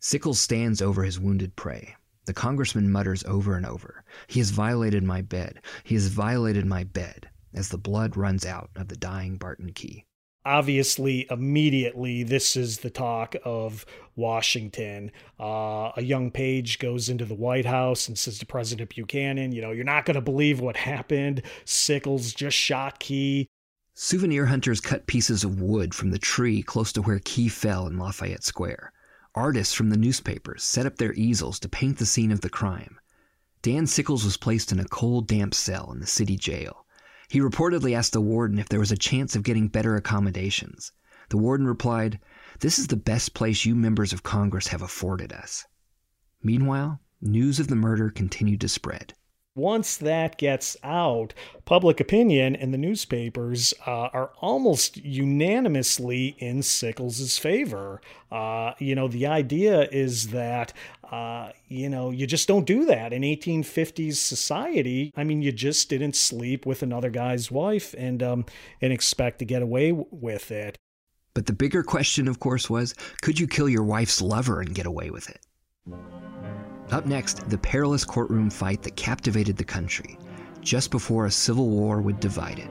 Sickles 0.00 0.40
stands 0.40 0.80
over 0.80 1.02
his 1.02 1.20
wounded 1.20 1.54
prey. 1.56 1.94
The 2.24 2.32
congressman 2.32 2.90
mutters 2.90 3.22
over 3.24 3.54
and 3.54 3.66
over, 3.66 4.02
He 4.28 4.40
has 4.40 4.50
violated 4.50 5.02
my 5.04 5.20
bed. 5.20 5.60
He 5.84 5.94
has 5.94 6.06
violated 6.06 6.64
my 6.64 6.84
bed, 6.84 7.28
as 7.52 7.68
the 7.68 7.78
blood 7.78 8.16
runs 8.16 8.46
out 8.46 8.70
of 8.76 8.88
the 8.88 8.96
dying 8.96 9.36
Barton 9.36 9.72
Key. 9.72 10.06
Obviously, 10.46 11.26
immediately, 11.30 12.22
this 12.22 12.56
is 12.56 12.78
the 12.78 12.88
talk 12.88 13.36
of 13.44 13.84
Washington. 14.16 15.12
Uh, 15.38 15.92
a 15.96 16.02
young 16.02 16.30
page 16.30 16.78
goes 16.78 17.10
into 17.10 17.26
the 17.26 17.34
White 17.34 17.66
House 17.66 18.08
and 18.08 18.16
says 18.16 18.38
to 18.38 18.46
President 18.46 18.88
Buchanan, 18.88 19.52
You 19.52 19.60
know, 19.60 19.72
you're 19.72 19.84
not 19.84 20.06
going 20.06 20.14
to 20.14 20.22
believe 20.22 20.60
what 20.60 20.78
happened. 20.78 21.42
Sickles 21.66 22.32
just 22.32 22.56
shot 22.56 23.00
Key. 23.00 23.48
Souvenir 23.92 24.46
hunters 24.46 24.80
cut 24.80 25.06
pieces 25.06 25.44
of 25.44 25.60
wood 25.60 25.94
from 25.94 26.10
the 26.10 26.18
tree 26.18 26.62
close 26.62 26.90
to 26.92 27.02
where 27.02 27.20
Key 27.22 27.48
fell 27.48 27.86
in 27.86 27.98
Lafayette 27.98 28.44
Square. 28.44 28.92
Artists 29.34 29.74
from 29.74 29.90
the 29.90 29.96
newspapers 29.96 30.64
set 30.64 30.86
up 30.86 30.96
their 30.96 31.12
easels 31.14 31.60
to 31.60 31.68
paint 31.68 31.98
the 31.98 32.06
scene 32.06 32.32
of 32.32 32.40
the 32.40 32.50
crime. 32.50 32.98
Dan 33.62 33.86
Sickles 33.86 34.24
was 34.24 34.36
placed 34.36 34.72
in 34.72 34.80
a 34.80 34.88
cold, 34.88 35.28
damp 35.28 35.54
cell 35.54 35.92
in 35.92 36.00
the 36.00 36.06
city 36.06 36.36
jail. 36.36 36.84
He 37.28 37.38
reportedly 37.38 37.94
asked 37.94 38.12
the 38.12 38.20
warden 38.20 38.58
if 38.58 38.68
there 38.68 38.80
was 38.80 38.90
a 38.90 38.96
chance 38.96 39.36
of 39.36 39.44
getting 39.44 39.68
better 39.68 39.94
accommodations. 39.94 40.90
The 41.28 41.38
warden 41.38 41.66
replied, 41.66 42.18
This 42.58 42.78
is 42.78 42.88
the 42.88 42.96
best 42.96 43.34
place 43.34 43.64
you 43.64 43.76
members 43.76 44.12
of 44.12 44.24
Congress 44.24 44.68
have 44.68 44.82
afforded 44.82 45.32
us. 45.32 45.64
Meanwhile, 46.42 47.00
news 47.20 47.60
of 47.60 47.68
the 47.68 47.76
murder 47.76 48.10
continued 48.10 48.60
to 48.62 48.68
spread. 48.68 49.14
Once 49.56 49.96
that 49.96 50.38
gets 50.38 50.76
out, 50.84 51.34
public 51.64 51.98
opinion 51.98 52.54
and 52.54 52.72
the 52.72 52.78
newspapers 52.78 53.74
uh, 53.84 54.08
are 54.12 54.30
almost 54.40 54.96
unanimously 54.98 56.36
in 56.38 56.62
Sickles' 56.62 57.36
favor. 57.36 58.00
Uh, 58.30 58.72
you 58.78 58.94
know, 58.94 59.08
the 59.08 59.26
idea 59.26 59.88
is 59.90 60.28
that, 60.28 60.72
uh, 61.10 61.50
you 61.66 61.88
know, 61.88 62.10
you 62.10 62.28
just 62.28 62.46
don't 62.46 62.64
do 62.64 62.84
that 62.84 63.12
in 63.12 63.22
1850s 63.22 64.14
society. 64.14 65.12
I 65.16 65.24
mean, 65.24 65.42
you 65.42 65.50
just 65.50 65.88
didn't 65.90 66.14
sleep 66.14 66.64
with 66.64 66.84
another 66.84 67.10
guy's 67.10 67.50
wife 67.50 67.92
and 67.98 68.22
um, 68.22 68.44
and 68.80 68.92
expect 68.92 69.40
to 69.40 69.44
get 69.44 69.62
away 69.62 69.90
w- 69.90 70.06
with 70.12 70.52
it. 70.52 70.78
But 71.34 71.46
the 71.46 71.52
bigger 71.52 71.82
question, 71.82 72.28
of 72.28 72.38
course, 72.38 72.70
was 72.70 72.94
could 73.20 73.40
you 73.40 73.48
kill 73.48 73.68
your 73.68 73.84
wife's 73.84 74.22
lover 74.22 74.60
and 74.60 74.72
get 74.74 74.86
away 74.86 75.10
with 75.10 75.28
it? 75.28 75.40
Up 76.90 77.06
next, 77.06 77.48
the 77.48 77.58
perilous 77.58 78.04
courtroom 78.04 78.50
fight 78.50 78.82
that 78.82 78.96
captivated 78.96 79.56
the 79.56 79.64
country, 79.64 80.18
just 80.60 80.90
before 80.90 81.26
a 81.26 81.30
civil 81.30 81.68
war 81.68 82.00
would 82.00 82.18
divide 82.18 82.58
it. 82.58 82.70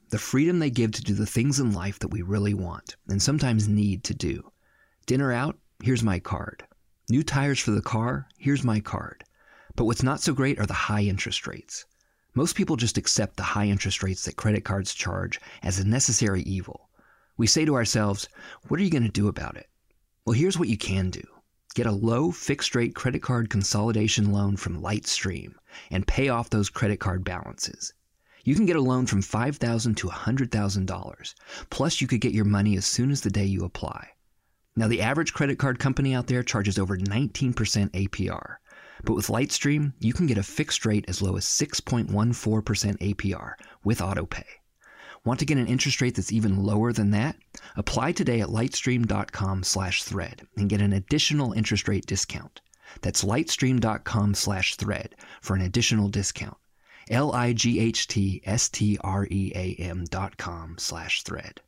The 0.11 0.19
freedom 0.19 0.59
they 0.59 0.69
give 0.69 0.91
to 0.91 1.01
do 1.01 1.13
the 1.13 1.25
things 1.25 1.57
in 1.57 1.71
life 1.71 1.97
that 1.99 2.09
we 2.09 2.21
really 2.21 2.53
want 2.53 2.97
and 3.07 3.21
sometimes 3.21 3.69
need 3.69 4.03
to 4.03 4.13
do. 4.13 4.51
Dinner 5.05 5.31
out? 5.31 5.57
Here's 5.81 6.03
my 6.03 6.19
card. 6.19 6.65
New 7.09 7.23
tires 7.23 7.61
for 7.61 7.71
the 7.71 7.81
car? 7.81 8.27
Here's 8.37 8.61
my 8.61 8.81
card. 8.81 9.23
But 9.77 9.85
what's 9.85 10.03
not 10.03 10.19
so 10.19 10.33
great 10.33 10.59
are 10.59 10.65
the 10.65 10.73
high 10.73 11.03
interest 11.03 11.47
rates. 11.47 11.85
Most 12.33 12.57
people 12.57 12.75
just 12.75 12.97
accept 12.97 13.37
the 13.37 13.43
high 13.43 13.67
interest 13.67 14.03
rates 14.03 14.25
that 14.25 14.35
credit 14.35 14.65
cards 14.65 14.93
charge 14.93 15.39
as 15.63 15.79
a 15.79 15.87
necessary 15.87 16.41
evil. 16.41 16.89
We 17.37 17.47
say 17.47 17.63
to 17.63 17.75
ourselves, 17.75 18.27
what 18.67 18.81
are 18.81 18.83
you 18.83 18.91
going 18.91 19.03
to 19.03 19.09
do 19.09 19.29
about 19.29 19.55
it? 19.55 19.69
Well, 20.25 20.33
here's 20.33 20.59
what 20.59 20.67
you 20.67 20.77
can 20.77 21.09
do. 21.09 21.23
Get 21.73 21.85
a 21.85 21.91
low 21.93 22.31
fixed 22.31 22.75
rate 22.75 22.95
credit 22.95 23.21
card 23.21 23.49
consolidation 23.49 24.33
loan 24.33 24.57
from 24.57 24.81
Lightstream 24.81 25.53
and 25.89 26.05
pay 26.05 26.27
off 26.27 26.49
those 26.49 26.69
credit 26.69 26.99
card 26.99 27.23
balances. 27.23 27.93
You 28.43 28.55
can 28.55 28.65
get 28.65 28.75
a 28.75 28.81
loan 28.81 29.05
from 29.05 29.21
5,000 29.21 29.95
to 29.95 30.07
$100,000. 30.07 31.33
Plus, 31.69 32.01
you 32.01 32.07
could 32.07 32.21
get 32.21 32.33
your 32.33 32.45
money 32.45 32.75
as 32.77 32.85
soon 32.85 33.11
as 33.11 33.21
the 33.21 33.29
day 33.29 33.45
you 33.45 33.63
apply. 33.65 34.09
Now, 34.75 34.87
the 34.87 35.01
average 35.01 35.33
credit 35.33 35.59
card 35.59 35.79
company 35.79 36.15
out 36.15 36.27
there 36.27 36.43
charges 36.43 36.79
over 36.79 36.97
19% 36.97 37.53
APR. 37.91 38.55
But 39.03 39.15
with 39.15 39.27
Lightstream, 39.27 39.93
you 39.99 40.13
can 40.13 40.27
get 40.27 40.37
a 40.37 40.43
fixed 40.43 40.85
rate 40.85 41.05
as 41.07 41.21
low 41.21 41.35
as 41.35 41.45
6.14% 41.45 42.11
APR 42.11 43.53
with 43.83 43.99
AutoPay. 43.99 44.45
Want 45.23 45.39
to 45.39 45.45
get 45.45 45.57
an 45.57 45.67
interest 45.67 46.01
rate 46.01 46.15
that's 46.15 46.31
even 46.31 46.63
lower 46.63 46.93
than 46.93 47.11
that? 47.11 47.35
Apply 47.75 48.11
today 48.11 48.41
at 48.41 48.49
lightstream.com/thread 48.49 50.47
and 50.57 50.69
get 50.69 50.81
an 50.81 50.93
additional 50.93 51.53
interest 51.53 51.87
rate 51.87 52.07
discount. 52.07 52.61
That's 53.01 53.23
lightstream.com/thread 53.23 55.15
for 55.41 55.55
an 55.55 55.61
additional 55.61 56.09
discount. 56.09 56.57
L 57.09 57.31
I 57.31 57.53
G 57.53 57.79
H 57.79 58.07
T 58.07 58.41
S 58.45 58.69
T 58.69 58.97
R 59.01 59.27
E 59.29 59.51
A 59.55 59.75
M 59.81 60.05
dot 60.05 60.37
com 60.37 60.75
slash 60.77 61.23
thread. 61.23 61.61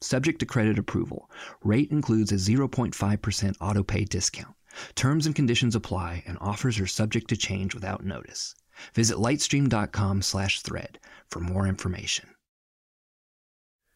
Subject 0.00 0.38
to 0.40 0.46
credit 0.46 0.78
approval. 0.78 1.30
Rate 1.62 1.90
includes 1.90 2.30
a 2.30 2.36
0.5% 2.36 3.56
auto 3.60 3.82
pay 3.82 4.04
discount. 4.04 4.54
Terms 4.94 5.24
and 5.26 5.34
conditions 5.34 5.74
apply 5.74 6.22
and 6.26 6.36
offers 6.40 6.78
are 6.78 6.86
subject 6.86 7.28
to 7.28 7.36
change 7.36 7.74
without 7.74 8.04
notice. 8.04 8.54
Visit 8.94 9.16
lightstream.com 9.16 10.20
slash 10.20 10.60
thread 10.60 10.98
for 11.28 11.40
more 11.40 11.66
information. 11.66 12.28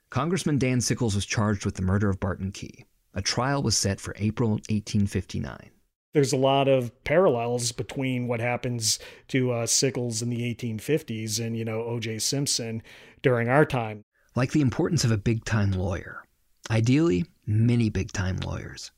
Congressman 0.09 0.59
Dan 0.59 0.81
Sickles 0.81 1.15
was 1.15 1.27
charged 1.27 1.65
with 1.65 1.75
the 1.75 1.83
murder 1.83 2.09
of 2.09 2.19
Barton 2.19 2.51
Key. 2.51 2.87
A 3.15 3.21
trial 3.21 3.63
was 3.63 3.77
set 3.77 4.01
for 4.01 4.15
April 4.19 4.51
1859 4.51 5.71
there's 6.13 6.33
a 6.33 6.37
lot 6.37 6.69
of 6.69 6.93
parallels 7.05 7.73
between 7.73 8.27
what 8.27 8.41
happens 8.41 8.99
to 9.29 9.53
uh, 9.53 9.67
Sickles 9.67 10.23
in 10.23 10.31
the 10.31 10.55
1850s 10.55 11.45
and, 11.45 11.57
you 11.57 11.65
know, 11.65 11.83
O.J. 11.83 12.19
Simpson 12.19 12.83
during 13.23 13.49
our 13.49 13.65
time. 13.65 14.05
Like 14.35 14.53
the 14.53 14.61
importance 14.61 15.05
of 15.05 15.11
a 15.11 15.19
big 15.19 15.45
time 15.45 15.73
lawyer. 15.73 16.25
Ideally, 16.71 17.27
many 17.47 17.91
big 17.91 18.13
time 18.13 18.39
lawyers. 18.39 18.91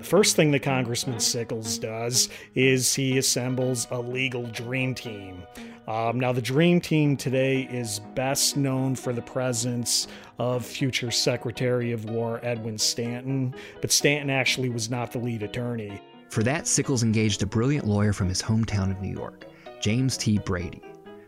The 0.00 0.06
first 0.06 0.34
thing 0.34 0.50
that 0.52 0.62
Congressman 0.62 1.20
Sickles 1.20 1.78
does 1.78 2.30
is 2.54 2.94
he 2.94 3.18
assembles 3.18 3.86
a 3.90 4.00
legal 4.00 4.46
dream 4.46 4.94
team. 4.94 5.42
Um, 5.86 6.18
now, 6.18 6.32
the 6.32 6.40
Dream 6.40 6.80
Team 6.80 7.18
today 7.18 7.68
is 7.70 8.00
best 8.14 8.56
known 8.56 8.94
for 8.94 9.12
the 9.12 9.20
presence 9.20 10.08
of 10.38 10.64
future 10.64 11.10
Secretary 11.10 11.92
of 11.92 12.06
War 12.06 12.40
Edwin 12.42 12.78
Stanton, 12.78 13.54
but 13.82 13.92
Stanton 13.92 14.30
actually 14.30 14.70
was 14.70 14.88
not 14.88 15.12
the 15.12 15.18
lead 15.18 15.42
attorney. 15.42 16.00
For 16.30 16.42
that, 16.44 16.66
Sickles 16.66 17.02
engaged 17.02 17.42
a 17.42 17.46
brilliant 17.46 17.86
lawyer 17.86 18.14
from 18.14 18.30
his 18.30 18.40
hometown 18.40 18.90
of 18.90 19.02
New 19.02 19.12
York, 19.12 19.44
James 19.82 20.16
T. 20.16 20.38
Brady. 20.38 20.80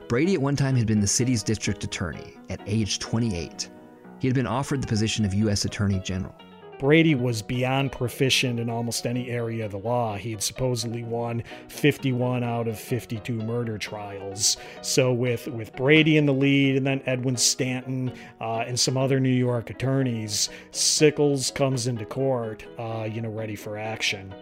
Brady 0.09 0.33
at 0.33 0.41
one 0.41 0.57
time 0.57 0.77
had 0.77 0.87
been 0.87 1.01
the 1.01 1.07
city's 1.07 1.43
district 1.43 1.85
attorney 1.85 2.39
at 2.49 2.63
age 2.67 3.01
28. 3.01 3.69
He 4.19 4.29
had 4.29 4.35
been 4.35 4.47
offered 4.47 4.83
the 4.83 4.87
position 4.87 5.27
of 5.27 5.35
U.S. 5.35 5.67
Attorney 5.67 6.01
General. 6.01 6.35
Brady 6.83 7.15
was 7.15 7.43
beyond 7.43 7.93
proficient 7.93 8.59
in 8.59 8.69
almost 8.69 9.07
any 9.07 9.31
area 9.31 9.67
of 9.67 9.71
the 9.71 9.79
law. 9.79 10.17
He 10.17 10.33
had 10.33 10.43
supposedly 10.43 11.05
won 11.05 11.45
51 11.69 12.43
out 12.43 12.67
of 12.67 12.77
52 12.77 13.35
murder 13.35 13.79
trials. 13.79 14.57
So 14.81 15.13
with 15.13 15.47
with 15.47 15.73
Brady 15.77 16.17
in 16.17 16.27
the 16.27 16.35
lead, 16.35 16.75
and 16.75 16.85
then 16.85 17.01
Edwin 17.07 17.37
Stanton 17.37 18.13
uh, 18.41 18.65
and 18.67 18.79
some 18.79 18.97
other 18.97 19.21
New 19.21 19.29
York 19.29 19.71
attorneys, 19.71 20.49
Sickles 20.73 21.53
comes 21.53 21.87
into 21.87 22.05
court, 22.05 22.67
uh, 22.81 23.09
you 23.09 23.21
know, 23.21 23.31
ready 23.31 23.55
for 23.55 23.79
action. 23.79 24.35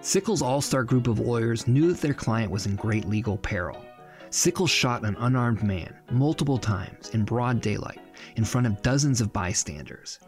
Sickles' 0.00 0.40
all-star 0.40 0.84
group 0.84 1.08
of 1.08 1.18
lawyers 1.18 1.66
knew 1.66 1.92
that 1.92 2.00
their 2.00 2.14
client 2.14 2.52
was 2.52 2.64
in 2.64 2.76
great 2.76 3.06
legal 3.06 3.38
peril. 3.38 3.84
Sickles 4.30 4.70
shot 4.70 5.04
an 5.04 5.16
unarmed 5.18 5.64
man 5.64 5.92
multiple 6.12 6.58
times 6.58 7.10
in 7.10 7.24
broad 7.24 7.60
daylight 7.60 8.00
in 8.36 8.44
front 8.44 8.68
of 8.68 8.82
dozens 8.82 9.20
of 9.20 9.32
bystanders. 9.32 10.20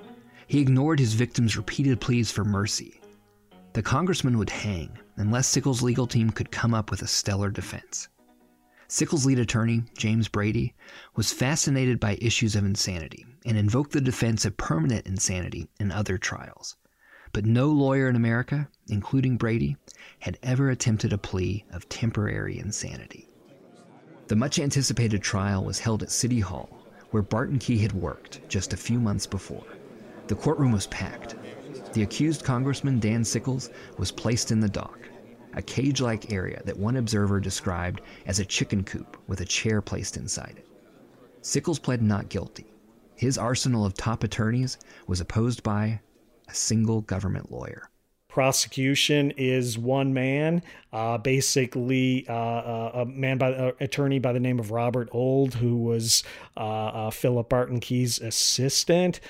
He 0.50 0.58
ignored 0.58 0.98
his 0.98 1.14
victim's 1.14 1.56
repeated 1.56 2.00
pleas 2.00 2.32
for 2.32 2.44
mercy. 2.44 3.00
The 3.74 3.84
congressman 3.84 4.36
would 4.36 4.50
hang 4.50 4.98
unless 5.14 5.46
Sickles' 5.46 5.80
legal 5.80 6.08
team 6.08 6.30
could 6.30 6.50
come 6.50 6.74
up 6.74 6.90
with 6.90 7.02
a 7.02 7.06
stellar 7.06 7.52
defense. 7.52 8.08
Sickles' 8.88 9.24
lead 9.24 9.38
attorney, 9.38 9.84
James 9.96 10.26
Brady, 10.26 10.74
was 11.14 11.32
fascinated 11.32 12.00
by 12.00 12.18
issues 12.20 12.56
of 12.56 12.64
insanity 12.64 13.24
and 13.46 13.56
invoked 13.56 13.92
the 13.92 14.00
defense 14.00 14.44
of 14.44 14.56
permanent 14.56 15.06
insanity 15.06 15.68
in 15.78 15.92
other 15.92 16.18
trials. 16.18 16.74
But 17.32 17.44
no 17.44 17.68
lawyer 17.68 18.08
in 18.08 18.16
America, 18.16 18.68
including 18.88 19.36
Brady, 19.36 19.76
had 20.18 20.36
ever 20.42 20.68
attempted 20.68 21.12
a 21.12 21.18
plea 21.18 21.64
of 21.70 21.88
temporary 21.88 22.58
insanity. 22.58 23.28
The 24.26 24.34
much 24.34 24.58
anticipated 24.58 25.22
trial 25.22 25.64
was 25.64 25.78
held 25.78 26.02
at 26.02 26.10
City 26.10 26.40
Hall, 26.40 26.88
where 27.12 27.22
Barton 27.22 27.60
Key 27.60 27.78
had 27.78 27.92
worked 27.92 28.40
just 28.48 28.72
a 28.72 28.76
few 28.76 28.98
months 28.98 29.28
before. 29.28 29.64
The 30.30 30.36
courtroom 30.36 30.70
was 30.70 30.86
packed. 30.86 31.34
The 31.92 32.04
accused 32.04 32.44
Congressman 32.44 33.00
Dan 33.00 33.24
Sickles 33.24 33.68
was 33.98 34.12
placed 34.12 34.52
in 34.52 34.60
the 34.60 34.68
dock, 34.68 35.08
a 35.54 35.60
cage 35.60 36.00
like 36.00 36.32
area 36.32 36.62
that 36.66 36.78
one 36.78 36.94
observer 36.94 37.40
described 37.40 38.00
as 38.26 38.38
a 38.38 38.44
chicken 38.44 38.84
coop 38.84 39.16
with 39.26 39.40
a 39.40 39.44
chair 39.44 39.82
placed 39.82 40.16
inside 40.16 40.54
it. 40.58 40.68
Sickles 41.42 41.80
pled 41.80 42.00
not 42.00 42.28
guilty. 42.28 42.72
His 43.16 43.38
arsenal 43.38 43.84
of 43.84 43.94
top 43.94 44.22
attorneys 44.22 44.78
was 45.08 45.20
opposed 45.20 45.64
by 45.64 46.00
a 46.48 46.54
single 46.54 47.00
government 47.00 47.50
lawyer 47.50 47.89
prosecution 48.30 49.32
is 49.32 49.76
one 49.76 50.14
man, 50.14 50.62
uh, 50.92 51.18
basically 51.18 52.24
uh, 52.28 52.32
uh 52.32 52.90
a 52.94 53.06
man 53.06 53.38
by 53.38 53.52
uh, 53.52 53.72
attorney 53.80 54.18
by 54.18 54.32
the 54.32 54.40
name 54.40 54.58
of 54.58 54.70
Robert 54.70 55.08
Ould, 55.14 55.54
who 55.54 55.76
was 55.76 56.22
uh, 56.56 56.60
uh, 56.60 57.10
Philip 57.10 57.48
Barton 57.48 57.80
Key's 57.80 58.18
assistant. 58.20 59.20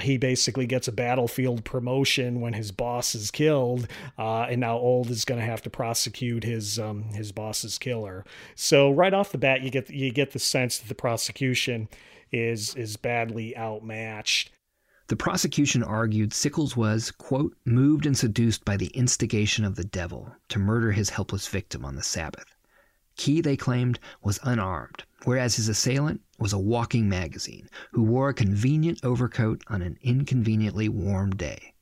he 0.00 0.18
basically 0.18 0.66
gets 0.66 0.86
a 0.86 0.92
battlefield 0.92 1.64
promotion 1.64 2.40
when 2.40 2.52
his 2.52 2.70
boss 2.70 3.14
is 3.14 3.30
killed, 3.30 3.88
and 4.18 4.60
now 4.60 4.78
Ould 4.78 5.10
is 5.10 5.24
going 5.24 5.40
to 5.40 5.46
have 5.46 5.62
to 5.62 5.70
prosecute 5.70 6.44
his 6.44 6.78
um, 6.78 7.04
his 7.14 7.32
boss's 7.32 7.78
killer. 7.78 8.24
So 8.54 8.90
right 8.90 9.14
off 9.14 9.32
the 9.32 9.38
bat, 9.38 9.62
you 9.62 9.70
get 9.70 9.90
you 9.90 10.12
get 10.12 10.32
the 10.32 10.38
sense 10.38 10.78
that 10.78 10.88
the 10.88 10.94
prosecution 10.94 11.88
is 12.30 12.74
is 12.74 12.96
badly 12.96 13.56
outmatched. 13.56 14.50
The 15.12 15.16
prosecution 15.16 15.82
argued 15.82 16.32
Sickles 16.32 16.74
was, 16.74 17.10
quote, 17.10 17.54
moved 17.66 18.06
and 18.06 18.16
seduced 18.16 18.64
by 18.64 18.78
the 18.78 18.86
instigation 18.94 19.62
of 19.62 19.74
the 19.76 19.84
devil 19.84 20.34
to 20.48 20.58
murder 20.58 20.92
his 20.92 21.10
helpless 21.10 21.46
victim 21.48 21.84
on 21.84 21.96
the 21.96 22.02
Sabbath. 22.02 22.56
Key, 23.16 23.42
they 23.42 23.54
claimed, 23.54 24.00
was 24.22 24.40
unarmed, 24.42 25.04
whereas 25.24 25.56
his 25.56 25.68
assailant 25.68 26.22
was 26.38 26.54
a 26.54 26.58
walking 26.58 27.10
magazine 27.10 27.68
who 27.90 28.02
wore 28.02 28.30
a 28.30 28.34
convenient 28.34 29.04
overcoat 29.04 29.62
on 29.68 29.82
an 29.82 29.98
inconveniently 30.00 30.88
warm 30.88 31.32
day. 31.32 31.74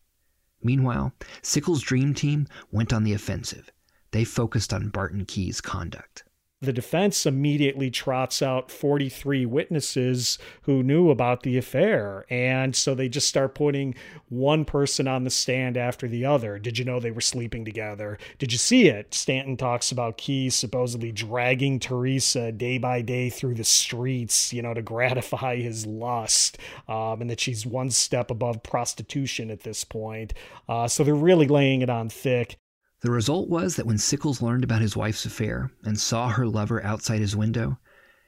Meanwhile, 0.60 1.12
Sickles' 1.40 1.82
dream 1.82 2.14
team 2.14 2.48
went 2.72 2.92
on 2.92 3.04
the 3.04 3.12
offensive. 3.12 3.70
They 4.10 4.24
focused 4.24 4.72
on 4.72 4.88
Barton 4.88 5.24
Key's 5.24 5.60
conduct 5.60 6.24
the 6.62 6.72
defense 6.74 7.24
immediately 7.24 7.90
trots 7.90 8.42
out 8.42 8.70
43 8.70 9.46
witnesses 9.46 10.38
who 10.62 10.82
knew 10.82 11.08
about 11.08 11.42
the 11.42 11.56
affair. 11.56 12.26
And 12.28 12.76
so 12.76 12.94
they 12.94 13.08
just 13.08 13.28
start 13.28 13.54
putting 13.54 13.94
one 14.28 14.66
person 14.66 15.08
on 15.08 15.24
the 15.24 15.30
stand 15.30 15.78
after 15.78 16.06
the 16.06 16.26
other. 16.26 16.58
Did 16.58 16.78
you 16.78 16.84
know 16.84 17.00
they 17.00 17.12
were 17.12 17.22
sleeping 17.22 17.64
together? 17.64 18.18
Did 18.38 18.52
you 18.52 18.58
see 18.58 18.88
it? 18.88 19.14
Stanton 19.14 19.56
talks 19.56 19.90
about 19.90 20.18
Key 20.18 20.50
supposedly 20.50 21.12
dragging 21.12 21.78
Teresa 21.80 22.52
day 22.52 22.76
by 22.76 23.00
day 23.00 23.30
through 23.30 23.54
the 23.54 23.64
streets, 23.64 24.52
you 24.52 24.60
know, 24.60 24.74
to 24.74 24.82
gratify 24.90 25.56
his 25.56 25.86
lust, 25.86 26.58
um, 26.88 27.22
and 27.22 27.30
that 27.30 27.40
she's 27.40 27.64
one 27.64 27.90
step 27.90 28.30
above 28.30 28.62
prostitution 28.62 29.50
at 29.50 29.60
this 29.60 29.82
point. 29.82 30.34
Uh, 30.68 30.86
so 30.86 31.04
they're 31.04 31.14
really 31.14 31.48
laying 31.48 31.80
it 31.80 31.88
on 31.88 32.10
thick. 32.10 32.58
The 33.00 33.10
result 33.10 33.48
was 33.48 33.76
that 33.76 33.86
when 33.86 33.96
Sickles 33.96 34.42
learned 34.42 34.62
about 34.62 34.82
his 34.82 34.96
wife's 34.96 35.24
affair 35.24 35.70
and 35.84 35.98
saw 35.98 36.28
her 36.28 36.46
lover 36.46 36.84
outside 36.84 37.20
his 37.20 37.34
window, 37.34 37.78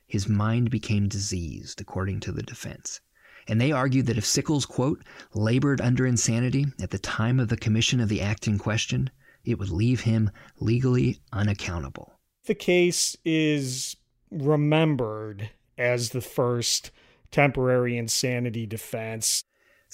his 0.06 0.28
mind 0.28 0.70
became 0.70 1.08
diseased, 1.08 1.80
according 1.80 2.20
to 2.20 2.32
the 2.32 2.42
defense. 2.42 3.00
And 3.48 3.60
they 3.60 3.72
argued 3.72 4.06
that 4.06 4.16
if 4.16 4.24
Sickles, 4.24 4.64
quote, 4.64 5.02
labored 5.34 5.80
under 5.80 6.06
insanity 6.06 6.66
at 6.80 6.90
the 6.90 6.98
time 6.98 7.38
of 7.38 7.48
the 7.48 7.56
commission 7.56 8.00
of 8.00 8.08
the 8.08 8.20
act 8.20 8.46
in 8.46 8.58
question, 8.58 9.10
it 9.44 9.58
would 9.58 9.70
leave 9.70 10.02
him 10.02 10.30
legally 10.58 11.20
unaccountable. 11.32 12.18
The 12.46 12.54
case 12.54 13.16
is 13.24 13.96
remembered 14.30 15.50
as 15.76 16.10
the 16.10 16.20
first 16.20 16.90
temporary 17.30 17.96
insanity 17.96 18.66
defense 18.66 19.44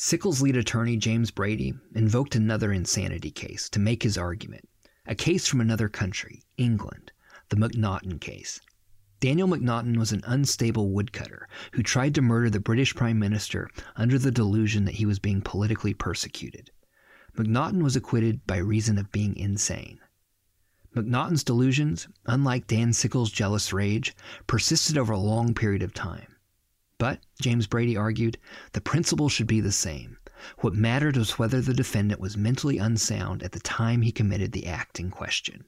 Sickles' 0.01 0.41
lead 0.41 0.57
attorney, 0.57 0.97
James 0.97 1.33
Brady, 1.33 1.75
invoked 1.93 2.37
another 2.37 2.73
insanity 2.73 3.33
case 3.33 3.69
to 3.71 3.81
make 3.81 4.05
his 4.05 4.17
argument. 4.17 4.69
A 5.07 5.17
case 5.17 5.49
from 5.49 5.61
another 5.61 5.89
country, 5.89 6.45
England, 6.57 7.11
the 7.49 7.57
Macnaghten 7.57 8.21
case. 8.21 8.61
Daniel 9.19 9.49
Macnaghten 9.49 9.97
was 9.97 10.13
an 10.13 10.23
unstable 10.25 10.93
woodcutter 10.93 11.49
who 11.73 11.83
tried 11.83 12.15
to 12.15 12.23
murder 12.23 12.49
the 12.49 12.61
British 12.61 12.95
Prime 12.95 13.19
Minister 13.19 13.69
under 13.97 14.21
the 14.21 14.31
delusion 14.31 14.85
that 14.85 14.95
he 14.95 15.05
was 15.05 15.19
being 15.19 15.43
politically 15.43 15.95
persecuted. 15.95 16.71
Macnaghten 17.37 17.83
was 17.83 17.97
acquitted 17.97 18.47
by 18.47 18.59
reason 18.59 18.99
of 18.99 19.11
being 19.11 19.35
insane. 19.35 19.99
Macnaghten's 20.95 21.43
delusions, 21.43 22.07
unlike 22.25 22.69
Dan 22.69 22.93
Sickles' 22.93 23.33
jealous 23.33 23.73
rage, 23.73 24.15
persisted 24.47 24.97
over 24.97 25.13
a 25.13 25.19
long 25.19 25.55
period 25.55 25.83
of 25.83 25.93
time. 25.93 26.37
But, 26.99 27.21
James 27.41 27.67
Brady 27.67 27.97
argued, 27.97 28.39
the 28.73 28.81
principle 28.81 29.29
should 29.29 29.47
be 29.47 29.61
the 29.61 29.73
same. 29.73 30.19
What 30.59 30.75
mattered 30.75 31.17
was 31.17 31.39
whether 31.39 31.61
the 31.61 31.75
defendant 31.75 32.21
was 32.21 32.37
mentally 32.37 32.79
unsound 32.79 33.43
at 33.43 33.53
the 33.53 33.61
time 33.61 34.03
he 34.03 34.13
committed 34.13 34.53
the 34.53 34.67
act 34.67 35.01
in 35.01 35.11
question. 35.11 35.65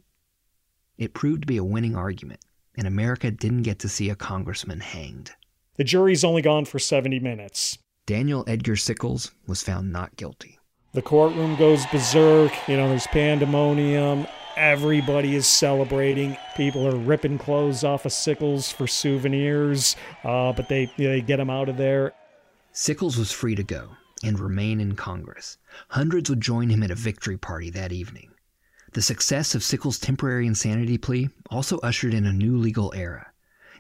It 0.99 1.15
proved 1.15 1.43
to 1.43 1.47
be 1.47 1.57
a 1.57 1.65
winning 1.65 1.97
argument, 1.97 2.41
and 2.77 2.87
America 2.87 3.31
didn't 3.31 3.63
get 3.63 3.79
to 3.81 3.89
see 3.89 4.11
a 4.11 4.17
congressman 4.17 4.81
hanged. 4.81 5.33
The 5.77 5.85
jury's 5.85 6.25
only 6.25 6.43
gone 6.43 6.65
for 6.67 6.79
70 6.79 7.21
minutes. 7.21 7.79
Daniel 8.07 8.45
Edgar 8.47 8.77
Sickles 8.77 9.31
was 9.47 9.63
found 9.63 9.93
not 9.93 10.17
guilty. 10.17 10.59
The 10.93 11.03
courtroom 11.03 11.57
goes 11.57 11.87
berserk. 11.87 12.53
You 12.69 12.77
know, 12.77 12.89
there's 12.89 13.07
pandemonium. 13.07 14.27
Everybody 14.57 15.37
is 15.37 15.47
celebrating. 15.47 16.37
People 16.57 16.87
are 16.87 16.97
ripping 16.97 17.39
clothes 17.39 17.85
off 17.85 18.05
of 18.05 18.13
Sickles 18.13 18.71
for 18.71 18.87
souvenirs, 18.87 19.97
uh, 20.25 20.53
but 20.53 20.69
they 20.69 20.93
they 20.97 21.21
get 21.21 21.41
him 21.41 21.51
out 21.51 21.69
of 21.69 21.77
there. 21.77 22.13
Sickles 22.73 23.17
was 23.17 23.33
free 23.33 23.55
to 23.55 23.63
go 23.63 23.91
and 24.23 24.39
remain 24.39 24.81
in 24.81 24.97
Congress. 24.97 25.59
Hundreds 25.89 26.29
would 26.29 26.41
join 26.41 26.69
him 26.69 26.83
at 26.83 26.91
a 26.91 26.95
victory 26.95 27.39
party 27.39 27.71
that 27.71 27.93
evening. 27.93 28.31
The 28.93 29.03
success 29.03 29.55
of 29.55 29.63
Sickles' 29.63 29.99
temporary 29.99 30.47
insanity 30.47 30.99
plea 30.99 31.31
also 31.49 31.79
ushered 31.79 32.13
in 32.13 32.27
a 32.27 32.33
new 32.33 32.57
legal 32.57 32.93
era. 32.95 33.31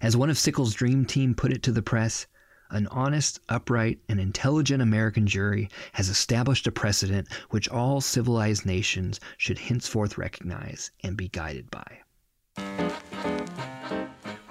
As 0.00 0.16
one 0.16 0.30
of 0.30 0.38
Sickles' 0.38 0.74
dream 0.74 1.04
team 1.04 1.34
put 1.34 1.52
it 1.52 1.62
to 1.64 1.72
the 1.72 1.82
press, 1.82 2.26
an 2.70 2.86
honest, 2.88 3.40
upright, 3.48 3.98
and 4.08 4.20
intelligent 4.20 4.82
American 4.82 5.26
jury 5.26 5.68
has 5.92 6.08
established 6.08 6.66
a 6.66 6.72
precedent 6.72 7.28
which 7.50 7.68
all 7.68 8.00
civilized 8.00 8.64
nations 8.64 9.20
should 9.36 9.58
henceforth 9.58 10.16
recognize 10.18 10.90
and 11.02 11.16
be 11.16 11.28
guided 11.28 11.70
by. 11.70 11.98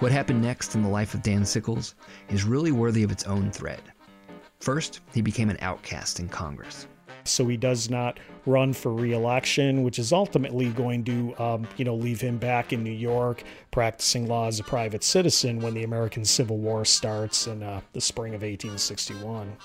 What 0.00 0.12
happened 0.12 0.42
next 0.42 0.74
in 0.74 0.82
the 0.82 0.88
life 0.88 1.14
of 1.14 1.22
Dan 1.22 1.44
Sickles 1.44 1.94
is 2.28 2.44
really 2.44 2.72
worthy 2.72 3.02
of 3.02 3.10
its 3.10 3.24
own 3.24 3.50
thread. 3.50 3.82
First, 4.60 5.00
he 5.12 5.20
became 5.20 5.50
an 5.50 5.58
outcast 5.60 6.20
in 6.20 6.28
Congress 6.28 6.86
so 7.24 7.46
he 7.46 7.56
does 7.56 7.90
not 7.90 8.18
run 8.46 8.72
for 8.72 8.92
reelection, 8.92 9.82
which 9.82 9.98
is 9.98 10.12
ultimately 10.12 10.70
going 10.70 11.04
to, 11.04 11.34
um, 11.38 11.68
you 11.76 11.84
know, 11.84 11.94
leave 11.94 12.20
him 12.20 12.38
back 12.38 12.72
in 12.72 12.82
New 12.82 12.90
York 12.90 13.42
practicing 13.70 14.26
law 14.26 14.46
as 14.46 14.60
a 14.60 14.64
private 14.64 15.04
citizen 15.04 15.60
when 15.60 15.74
the 15.74 15.84
American 15.84 16.24
Civil 16.24 16.58
War 16.58 16.84
starts 16.84 17.46
in 17.46 17.62
uh, 17.62 17.80
the 17.92 18.00
spring 18.00 18.34
of 18.34 18.42
1861. 18.42 19.56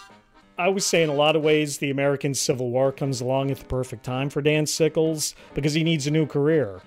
I 0.58 0.70
would 0.70 0.84
say, 0.84 1.04
in 1.04 1.10
a 1.10 1.13
lot 1.13 1.36
of 1.36 1.41
ways, 1.41 1.78
the 1.78 1.91
American 1.91 2.34
Civil 2.34 2.70
War 2.70 2.91
comes 2.91 3.20
along 3.20 3.52
at 3.52 3.58
the 3.58 3.65
perfect 3.65 4.06
time 4.06 4.30
for 4.30 4.41
Dan 4.41 4.65
Sickles 4.65 5.36
because 5.54 5.74
he 5.74 5.84
needs 5.84 6.08
a 6.08 6.12
new 6.12 6.26
career. 6.26 6.82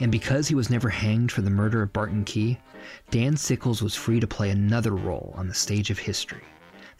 And 0.00 0.10
because 0.10 0.48
he 0.48 0.54
was 0.54 0.70
never 0.70 0.88
hanged 0.88 1.30
for 1.30 1.42
the 1.42 1.50
murder 1.50 1.82
of 1.82 1.92
Barton 1.92 2.24
Key, 2.24 2.58
Dan 3.10 3.36
Sickles 3.36 3.82
was 3.82 3.94
free 3.94 4.18
to 4.18 4.26
play 4.26 4.48
another 4.48 4.92
role 4.92 5.34
on 5.36 5.46
the 5.46 5.54
stage 5.54 5.90
of 5.90 5.98
history 5.98 6.42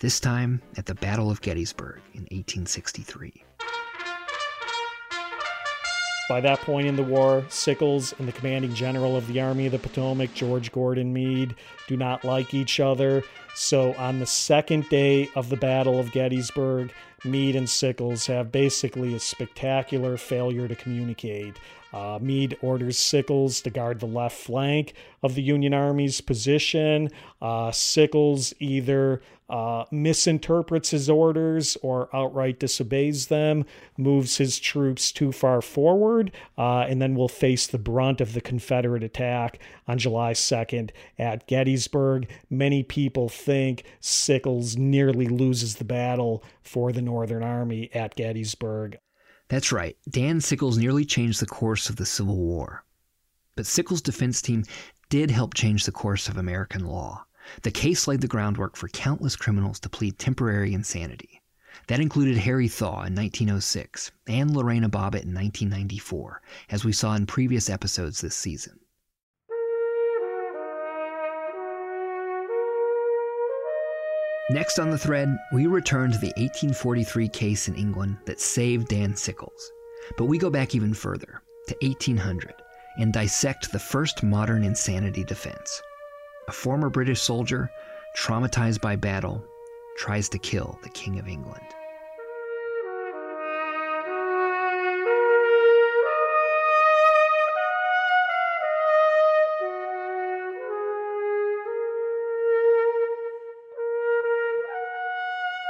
this 0.03 0.19
time 0.19 0.61
at 0.77 0.87
the 0.87 0.97
Battle 0.97 1.31
of 1.31 1.41
Gettysburg 1.43 2.01
in 2.13 2.23
1863. 2.23 3.45
By 6.29 6.41
that 6.41 6.61
point 6.63 6.89
in 6.89 6.97
the 6.97 7.05
war, 7.05 7.45
Sickles 7.49 8.13
and 8.19 8.27
the 8.27 8.33
commanding 8.33 8.75
general 8.75 9.17
of 9.17 9.29
the 9.29 9.41
Army 9.41 9.67
of 9.67 9.73
the 9.73 9.79
Potomac, 9.79 10.35
George 10.35 10.73
Gordon 10.73 11.13
Meade, 11.13 11.55
do 11.87 11.97
not 11.97 12.25
like 12.25 12.53
each 12.53 12.81
other. 12.81 13.23
So, 13.55 13.95
on 13.95 14.19
the 14.19 14.27
second 14.27 14.89
day 14.89 15.29
of 15.37 15.51
the 15.51 15.57
Battle 15.57 16.01
of 16.01 16.11
Gettysburg, 16.11 16.93
Meade 17.25 17.55
and 17.55 17.71
Sickles 17.71 18.27
have 18.27 18.51
basically 18.51 19.15
a 19.15 19.21
spectacular 19.21 20.17
failure 20.17 20.67
to 20.67 20.75
communicate. 20.75 21.55
Uh, 21.93 22.19
Meade 22.21 22.57
orders 22.63 22.99
Sickles 22.99 23.61
to 23.63 23.71
guard 23.71 24.01
the 24.01 24.07
left 24.07 24.37
flank 24.37 24.95
of 25.23 25.35
the 25.35 25.43
Union 25.43 25.75
Army's 25.75 26.21
position. 26.21 27.11
Uh, 27.41 27.71
Sickles 27.71 28.55
either 28.59 29.21
uh, 29.53 29.85
misinterprets 29.91 30.91
his 30.91 31.11
orders 31.11 31.77
or 31.83 32.09
outright 32.17 32.59
disobeys 32.59 33.27
them, 33.27 33.67
moves 33.99 34.39
his 34.39 34.59
troops 34.59 35.13
too 35.13 35.31
far 35.31 35.61
forward, 35.61 36.33
uh, 36.57 36.87
and 36.89 37.03
then 37.03 37.15
will 37.15 37.29
face 37.29 37.67
the 37.67 37.79
brunt 37.79 38.23
of 38.23 38.33
the 38.33 38.41
Confederate 38.41 39.03
attack 39.03 39.59
on 39.87 39.99
July 39.99 40.33
2nd 40.33 40.91
at 41.19 41.47
Gettysburg. 41.47 42.31
Many 42.49 42.83
people 42.83 43.29
think 43.29 43.85
Sickles 44.01 44.79
nearly 44.79 45.27
loses 45.27 45.77
the 45.77 45.85
battle 45.85 46.43
for 46.63 46.91
the 46.91 47.03
Northern 47.03 47.43
Army 47.43 47.91
at 47.93 48.17
Gettysburg. 48.17 48.99
That's 49.53 49.71
right, 49.71 49.99
Dan 50.09 50.41
Sickles 50.41 50.79
nearly 50.79 51.05
changed 51.05 51.39
the 51.39 51.45
course 51.45 51.91
of 51.91 51.97
the 51.97 52.07
Civil 52.07 52.39
War. 52.39 52.87
But 53.55 53.67
Sickles' 53.67 54.01
defense 54.01 54.41
team 54.41 54.65
did 55.11 55.31
help 55.31 55.53
change 55.53 55.85
the 55.85 55.93
course 55.93 56.27
of 56.27 56.39
American 56.39 56.87
law. 56.87 57.27
The 57.61 57.71
case 57.71 58.09
laid 58.09 58.23
the 58.23 58.29
groundwork 58.29 58.77
for 58.77 58.89
countless 58.89 59.37
criminals 59.37 59.79
to 59.81 59.91
plead 59.91 60.19
temporary 60.19 60.73
insanity. 60.73 61.43
That 61.89 62.01
included 62.01 62.39
Harry 62.39 62.67
Thaw 62.67 63.05
in 63.05 63.15
1906 63.15 64.11
and 64.27 64.57
Lorena 64.57 64.89
Bobbitt 64.89 65.25
in 65.25 65.35
1994, 65.35 66.41
as 66.71 66.87
we 66.87 66.95
saw 66.95 67.15
in 67.15 67.27
previous 67.27 67.69
episodes 67.69 68.23
this 68.23 68.35
season. 68.35 68.81
Next 74.53 74.79
on 74.79 74.91
the 74.91 74.99
thread, 74.99 75.35
we 75.51 75.67
return 75.67 76.13
to 76.13 76.19
the 76.19 76.35
1843 76.37 77.27
case 77.29 77.69
in 77.69 77.75
England 77.75 78.19
that 78.27 78.39
saved 78.39 78.89
Dan 78.89 79.17
Sickles. 79.17 79.73
But 80.19 80.27
we 80.27 80.37
go 80.37 80.51
back 80.51 80.75
even 80.75 80.93
further, 80.93 81.41
to 81.69 81.77
1800, 81.81 82.53
and 82.99 83.15
dissect 83.15 83.73
the 83.73 83.79
first 83.79 84.23
modern 84.23 84.63
insanity 84.63 85.25
defense. 85.25 85.81
A 86.49 86.53
former 86.53 86.91
British 86.91 87.23
soldier, 87.23 87.71
traumatized 88.19 88.83
by 88.83 88.95
battle, 88.95 89.43
tries 89.97 90.29
to 90.29 90.39
kill 90.39 90.79
the 90.83 90.91
King 90.91 91.19
of 91.19 91.29
England. 91.29 91.65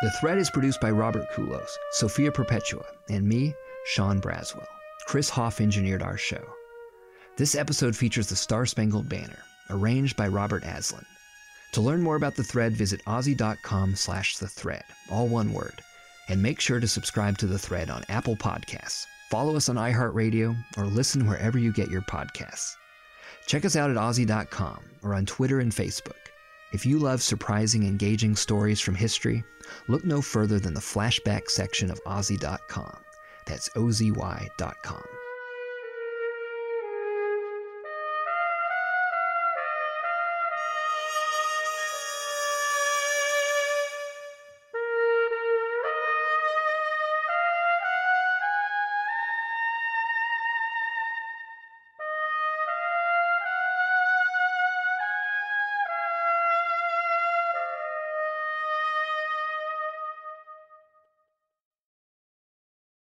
The 0.02 0.10
thread 0.10 0.38
is 0.38 0.50
produced 0.50 0.80
by 0.80 0.90
Robert 0.90 1.30
Kulos, 1.30 1.70
Sophia 1.92 2.32
Perpetua, 2.32 2.84
and 3.08 3.24
me, 3.24 3.54
Sean 3.84 4.20
Braswell. 4.20 4.66
Chris 5.06 5.30
Hoff 5.30 5.60
engineered 5.60 6.02
our 6.02 6.18
show. 6.18 6.42
This 7.36 7.54
episode 7.54 7.94
features 7.94 8.26
the 8.26 8.34
Star 8.34 8.66
Spangled 8.66 9.08
Banner, 9.08 9.38
arranged 9.70 10.16
by 10.16 10.26
Robert 10.26 10.64
Aslan. 10.64 11.06
To 11.74 11.80
learn 11.80 12.02
more 12.02 12.16
about 12.16 12.34
the 12.34 12.42
thread, 12.42 12.72
visit 12.72 13.00
OZY.com 13.06 13.94
slash 13.94 14.38
the 14.38 14.48
thread, 14.48 14.82
all 15.08 15.28
one 15.28 15.52
word. 15.52 15.80
And 16.28 16.42
make 16.42 16.58
sure 16.58 16.80
to 16.80 16.88
subscribe 16.88 17.38
to 17.38 17.46
the 17.46 17.58
thread 17.58 17.88
on 17.88 18.04
Apple 18.08 18.34
Podcasts, 18.34 19.06
follow 19.30 19.54
us 19.54 19.68
on 19.68 19.76
iHeartRadio, 19.76 20.56
or 20.76 20.86
listen 20.86 21.28
wherever 21.28 21.60
you 21.60 21.72
get 21.72 21.92
your 21.92 22.02
podcasts. 22.02 22.74
Check 23.46 23.64
us 23.64 23.76
out 23.76 23.88
at 23.88 23.96
OZY.com 23.96 24.80
or 25.04 25.14
on 25.14 25.26
Twitter 25.26 25.60
and 25.60 25.70
Facebook. 25.70 26.21
If 26.72 26.86
you 26.86 26.98
love 26.98 27.22
surprising, 27.22 27.84
engaging 27.84 28.34
stories 28.34 28.80
from 28.80 28.94
history, 28.94 29.44
look 29.88 30.04
no 30.04 30.22
further 30.22 30.58
than 30.58 30.72
the 30.72 30.80
flashback 30.80 31.50
section 31.50 31.90
of 31.90 32.00
OZY.com. 32.06 32.96
That's 33.44 33.68
OZY.com. 33.76 35.04